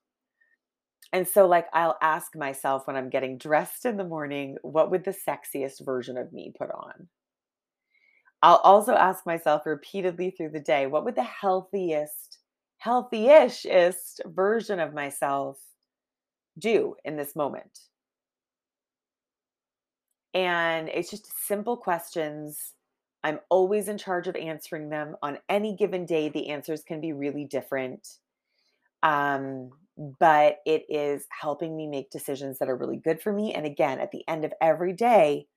And 1.12 1.28
so, 1.28 1.46
like, 1.46 1.68
I'll 1.74 1.98
ask 2.02 2.36
myself 2.36 2.88
when 2.88 2.96
I'm 2.96 3.10
getting 3.10 3.38
dressed 3.38 3.86
in 3.86 3.98
the 3.98 4.04
morning, 4.04 4.58
what 4.64 4.90
would 4.90 5.04
the 5.04 5.12
sexiest 5.12 5.86
version 5.86 6.18
of 6.18 6.34
me 6.34 6.54
put 6.58 6.72
on? 6.72 7.08
I'll 8.42 8.58
also 8.58 8.94
ask 8.94 9.26
myself 9.26 9.66
repeatedly 9.66 10.32
through 10.32 10.50
the 10.50 10.60
day, 10.60 10.88
what 10.88 11.06
would 11.06 11.16
the 11.16 11.24
healthiest, 11.24 12.40
healthy-ish 12.80 13.66
version 14.26 14.80
of 14.80 14.94
myself 14.94 15.60
do 16.58 16.96
in 17.06 17.16
this 17.16 17.36
moment? 17.36 17.80
And 20.34 20.90
it's 20.90 21.12
just 21.12 21.32
simple 21.46 21.78
questions. 21.78 22.74
I'm 23.24 23.40
always 23.50 23.88
in 23.88 23.98
charge 23.98 24.28
of 24.28 24.36
answering 24.36 24.90
them. 24.90 25.16
On 25.24 25.40
any 25.50 25.76
given 25.76 26.06
day, 26.06 26.30
the 26.30 26.50
answers 26.50 26.84
can 26.84 27.02
be 27.02 27.14
really 27.14 27.46
different. 27.46 28.08
Um, 29.04 29.72
but 30.20 30.58
it 30.66 30.86
is 30.90 31.26
helping 31.30 31.76
me 31.78 31.88
make 31.88 32.10
decisions 32.10 32.60
that 32.60 32.70
are 32.70 32.76
really 32.78 32.98
good 32.98 33.22
for 33.22 33.32
me. 33.32 33.54
And 33.54 33.66
again, 33.66 34.00
at 34.00 34.12
the 34.12 34.28
end 34.28 34.46
of 34.46 34.54
every 34.62 34.94
day, 34.94 35.48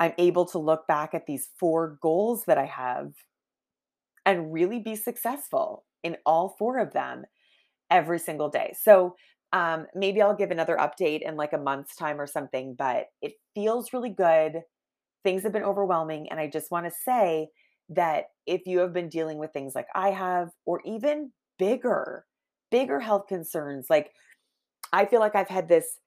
I'm 0.00 0.14
able 0.18 0.46
to 0.46 0.58
look 0.58 0.86
back 0.86 1.14
at 1.14 1.26
these 1.26 1.48
four 1.58 1.98
goals 2.02 2.44
that 2.46 2.58
I 2.58 2.66
have 2.66 3.12
and 4.24 4.52
really 4.52 4.80
be 4.80 4.96
successful 4.96 5.84
in 6.02 6.16
all 6.26 6.56
four 6.58 6.78
of 6.78 6.92
them 6.92 7.24
every 7.90 8.18
single 8.18 8.50
day. 8.50 8.74
So, 8.80 9.16
um, 9.52 9.86
maybe 9.94 10.22
I'll 10.22 10.36
give 10.36 10.50
another 10.50 10.76
update 10.76 11.22
in 11.22 11.36
like 11.36 11.52
a 11.54 11.58
month's 11.58 11.96
time 11.96 12.20
or 12.20 12.26
something, 12.26 12.74
but 12.74 13.06
it 13.22 13.34
feels 13.54 13.92
really 13.92 14.10
good. 14.10 14.62
Things 15.26 15.42
have 15.42 15.52
been 15.52 15.64
overwhelming. 15.64 16.28
And 16.30 16.38
I 16.38 16.46
just 16.46 16.70
want 16.70 16.86
to 16.86 16.92
say 17.04 17.48
that 17.88 18.26
if 18.46 18.64
you 18.64 18.78
have 18.78 18.92
been 18.92 19.08
dealing 19.08 19.38
with 19.38 19.52
things 19.52 19.74
like 19.74 19.88
I 19.92 20.10
have, 20.10 20.50
or 20.64 20.80
even 20.84 21.32
bigger, 21.58 22.24
bigger 22.70 23.00
health 23.00 23.26
concerns, 23.26 23.86
like 23.90 24.12
I 24.92 25.04
feel 25.04 25.18
like 25.18 25.34
I've 25.34 25.48
had 25.48 25.66
this, 25.66 25.98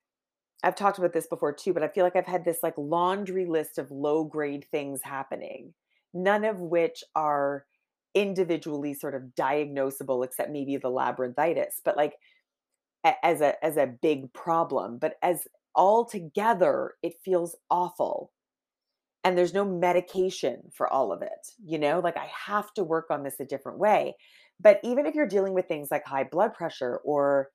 I've 0.63 0.75
talked 0.75 0.99
about 0.99 1.11
this 1.11 1.27
before 1.27 1.51
too, 1.51 1.73
but 1.73 1.83
I 1.83 1.89
feel 1.89 2.05
like 2.05 2.15
I've 2.15 2.25
had 2.25 2.45
this 2.45 2.59
like 2.63 2.75
laundry 2.77 3.45
list 3.45 3.77
of 3.77 3.91
low 3.91 4.23
grade 4.23 4.65
things 4.71 5.01
happening, 5.03 5.73
none 6.13 6.45
of 6.45 6.61
which 6.61 7.03
are 7.13 7.65
individually 8.15 8.93
sort 8.93 9.15
of 9.15 9.23
diagnosable 9.37 10.23
except 10.23 10.49
maybe 10.49 10.77
the 10.77 10.89
labyrinthitis 10.89 11.81
but 11.83 11.95
like 11.97 12.15
as 13.23 13.41
a 13.41 13.53
as 13.63 13.77
a 13.77 13.85
big 13.85 14.31
problem 14.33 14.97
but 14.97 15.13
as 15.21 15.47
all 15.75 16.03
together 16.05 16.95
it 17.03 17.13
feels 17.23 17.55
awful 17.69 18.31
and 19.23 19.37
there's 19.37 19.53
no 19.53 19.65
medication 19.65 20.61
for 20.73 20.91
all 20.91 21.11
of 21.11 21.21
it 21.21 21.47
you 21.63 21.77
know 21.77 21.99
like 21.99 22.17
i 22.17 22.29
have 22.47 22.73
to 22.73 22.83
work 22.83 23.07
on 23.09 23.23
this 23.23 23.39
a 23.39 23.45
different 23.45 23.79
way 23.79 24.15
but 24.59 24.79
even 24.83 25.05
if 25.05 25.15
you're 25.15 25.27
dealing 25.27 25.53
with 25.53 25.67
things 25.67 25.89
like 25.91 26.05
high 26.05 26.23
blood 26.23 26.53
pressure 26.53 26.97
or 27.03 27.49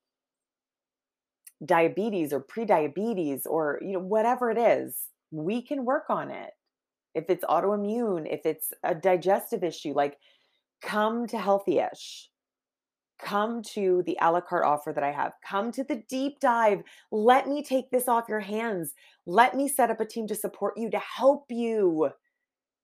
diabetes 1.64 2.32
or 2.32 2.40
pre-diabetes 2.40 3.46
or 3.46 3.78
you 3.82 3.92
know 3.92 3.98
whatever 3.98 4.50
it 4.50 4.58
is 4.58 4.96
we 5.30 5.62
can 5.62 5.84
work 5.84 6.04
on 6.10 6.30
it 6.30 6.50
if 7.14 7.24
it's 7.28 7.44
autoimmune 7.44 8.26
if 8.30 8.44
it's 8.44 8.72
a 8.82 8.94
digestive 8.94 9.62
issue 9.64 9.92
like 9.94 10.18
come 10.84 11.26
to 11.28 11.36
Healthyish. 11.36 12.26
Come 13.18 13.62
to 13.74 14.02
the 14.06 14.18
a 14.20 14.30
la 14.30 14.40
carte 14.40 14.64
offer 14.64 14.92
that 14.92 15.04
I 15.04 15.12
have. 15.12 15.32
Come 15.46 15.70
to 15.72 15.84
the 15.84 16.02
deep 16.08 16.40
dive. 16.40 16.82
Let 17.10 17.48
me 17.48 17.62
take 17.62 17.90
this 17.90 18.08
off 18.08 18.28
your 18.28 18.40
hands. 18.40 18.92
Let 19.26 19.54
me 19.54 19.68
set 19.68 19.90
up 19.90 20.00
a 20.00 20.04
team 20.04 20.26
to 20.28 20.34
support 20.34 20.74
you, 20.76 20.90
to 20.90 20.98
help 20.98 21.44
you 21.48 22.10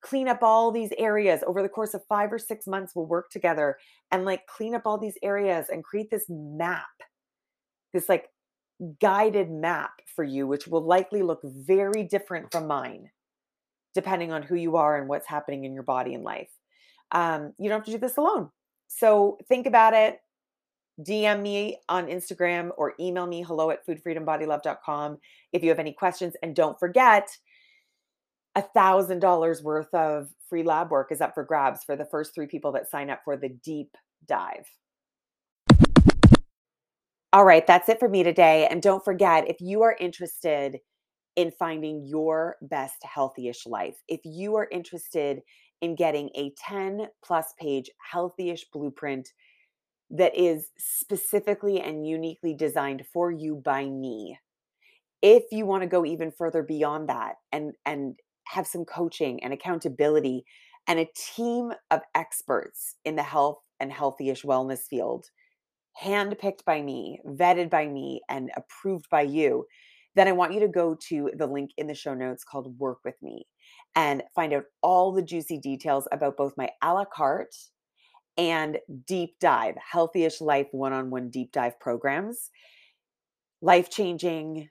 clean 0.03 0.29
up 0.29 0.43
all 0.43 0.71
these 0.71 0.93
areas 0.97 1.43
over 1.47 1.63
the 1.63 1.69
course 1.69 1.95
of 1.95 2.03
five 2.09 2.33
or 2.33 2.39
six 2.39 2.67
months. 2.67 2.95
We'll 2.95 3.07
work 3.07 3.31
together 3.31 3.77
and 4.11 4.25
like 4.25 4.47
clean 4.47 4.75
up 4.75 4.83
all 4.87 4.99
these 4.99 5.19
areas 5.23 5.67
and 5.71 5.85
create 5.85 6.11
this 6.11 6.25
map, 6.29 6.87
this 7.93 8.09
like 8.09 8.29
guided 9.01 9.51
map 9.51 9.91
for 10.15 10.25
you, 10.25 10.47
which 10.47 10.67
will 10.67 10.83
likely 10.83 11.23
look 11.23 11.41
very 11.45 12.05
different 12.05 12.51
from 12.53 12.67
mine, 12.67 13.11
depending 13.95 14.33
on 14.33 14.43
who 14.43 14.55
you 14.55 14.77
are 14.77 14.97
and 14.97 15.09
what's 15.09 15.27
happening 15.27 15.65
in 15.65 15.75
your 15.75 15.83
body 15.83 16.15
and 16.15 16.25
life 16.25 16.51
um, 17.13 17.53
you 17.59 17.69
don't 17.69 17.79
have 17.79 17.87
to 17.87 17.93
do 17.93 17.99
this 17.99 18.17
alone. 18.17 18.51
So 18.93 19.39
think 19.49 19.67
about 19.67 19.95
it. 19.95 20.21
DM 21.01 21.41
me 21.41 21.79
on 21.89 22.09
Instagram 22.09 22.71
or 22.77 22.95
email 22.99 23.27
me 23.27 23.43
hello 23.43 23.71
at 23.71 23.87
foodfreedombodylove.com 23.87 25.19
if 25.53 25.63
you 25.63 25.69
have 25.69 25.79
any 25.79 25.93
questions. 25.93 26.35
And 26.43 26.55
don't 26.55 26.79
forget, 26.79 27.29
a 28.57 28.63
thousand 28.63 29.21
dollars 29.21 29.63
worth 29.63 29.95
of 29.95 30.29
free 30.49 30.65
lab 30.65 30.91
work 30.91 31.13
is 31.13 31.21
up 31.21 31.35
for 31.35 31.45
grabs 31.45 31.85
for 31.85 31.95
the 31.95 32.05
first 32.05 32.35
three 32.35 32.49
people 32.49 32.73
that 32.73 32.91
sign 32.91 33.09
up 33.09 33.21
for 33.25 33.37
the 33.37 33.51
deep 33.65 33.97
dive. 34.27 34.67
All 37.33 37.45
right, 37.45 37.65
that's 37.65 37.89
it 37.89 38.01
for 38.01 38.09
me 38.09 38.25
today. 38.25 38.67
And 38.69 38.83
don't 38.83 39.05
forget, 39.05 39.49
if 39.49 39.61
you 39.61 39.83
are 39.83 39.97
interested 40.01 40.79
in 41.37 41.53
finding 41.53 42.05
your 42.05 42.57
best 42.61 43.05
healthyish 43.05 43.69
life, 43.69 44.03
if 44.09 44.21
you 44.25 44.57
are 44.57 44.69
interested 44.73 45.43
in 45.81 45.95
getting 45.95 46.31
a 46.35 46.53
10 46.69 47.09
plus 47.25 47.55
page 47.59 47.91
healthyish 48.13 48.63
blueprint 48.73 49.29
that 50.11 50.37
is 50.37 50.71
specifically 50.79 51.81
and 51.81 52.07
uniquely 52.07 52.55
designed 52.55 53.05
for 53.13 53.31
you 53.31 53.55
by 53.55 53.85
me. 53.87 54.39
If 55.23 55.45
you 55.53 55.67
want 55.67 55.83
to 55.83 55.89
go 55.89 56.05
even 56.05 56.33
further 56.33 56.63
beyond 56.63 57.09
that 57.09 57.35
and 57.53 57.73
and 57.87 58.17
have 58.47 58.67
some 58.67 58.85
coaching 58.85 59.43
and 59.45 59.53
accountability 59.53 60.45
and 60.89 60.99
a 60.99 61.09
team 61.15 61.73
of 61.91 62.01
experts 62.15 62.97
in 63.05 63.15
the 63.15 63.23
health 63.23 63.59
and 63.79 63.93
healthyish 63.93 64.45
wellness 64.45 64.81
field, 64.81 65.27
handpicked 66.03 66.65
by 66.65 66.83
me, 66.83 67.21
vetted 67.27 67.71
by 67.71 67.87
me, 67.87 68.21
and 68.29 68.51
approved 68.57 69.07
by 69.11 69.23
you, 69.23 69.67
then 70.17 70.27
I 70.27 70.33
want 70.33 70.53
you 70.53 70.61
to 70.61 70.69
go 70.69 70.97
to 71.09 71.31
the 71.37 71.47
link 71.47 71.71
in 71.77 71.87
the 71.87 71.95
show 71.95 72.15
notes 72.15 72.43
called 72.43 72.77
Work 72.79 72.99
With 73.05 73.15
Me 73.23 73.47
and 73.95 74.23
find 74.35 74.53
out 74.53 74.65
all 74.83 75.13
the 75.13 75.23
juicy 75.23 75.59
details 75.59 76.07
about 76.13 76.37
both 76.37 76.55
my 76.57 76.71
a 76.83 76.95
la 76.95 77.05
carte 77.05 77.55
and 78.37 78.79
deep 79.07 79.39
dive, 79.41 79.75
healthyish 79.93 80.41
life 80.41 80.69
one 80.73 80.93
on 80.93 81.11
one 81.11 81.29
deep 81.31 81.53
dive 81.53 81.79
programs. 81.81 82.51
Life 83.61 83.91
changing, 83.91 84.71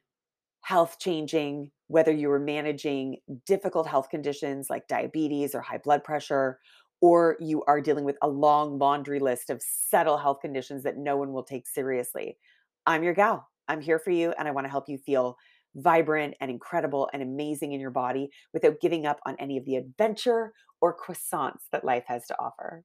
health 0.62 0.98
changing, 1.00 1.72
whether 1.88 2.12
you 2.12 2.32
are 2.32 2.40
managing 2.40 3.18
difficult 3.46 3.88
health 3.88 4.10
conditions 4.10 4.70
like 4.70 4.88
diabetes 4.88 5.54
or 5.54 5.62
high 5.62 5.78
blood 5.78 6.04
pressure, 6.04 6.60
or 7.02 7.38
you 7.40 7.64
are 7.66 7.82
dealing 7.82 8.06
with 8.06 8.18
a 8.22 8.28
long 8.28 8.80
laundry 8.80 9.20
list 9.20 9.50
of 9.50 9.62
subtle 9.62 10.18
health 10.18 10.40
conditions 10.42 10.84
that 10.84 10.98
no 10.98 11.18
one 11.18 11.32
will 11.32 11.44
take 11.44 11.68
seriously. 11.68 12.38
I'm 12.86 13.04
your 13.04 13.14
gal. 13.14 13.48
I'm 13.68 13.82
here 13.82 14.00
for 14.00 14.12
you 14.12 14.34
and 14.38 14.48
I 14.48 14.52
want 14.52 14.66
to 14.66 14.72
help 14.72 14.90
you 14.90 14.98
feel 14.98 15.38
vibrant 15.76 16.36
and 16.42 16.50
incredible 16.50 17.10
and 17.14 17.22
amazing 17.22 17.74
in 17.74 17.80
your 17.80 17.92
body 17.92 18.30
without 18.54 18.82
giving 18.82 19.06
up 19.06 19.20
on 19.26 19.36
any 19.40 19.58
of 19.58 19.66
the 19.66 19.76
adventure 19.76 20.54
or 20.82 20.96
croissants 20.98 21.64
that 21.72 21.86
life 21.86 22.04
has 22.08 22.26
to 22.28 22.36
offer. 22.40 22.84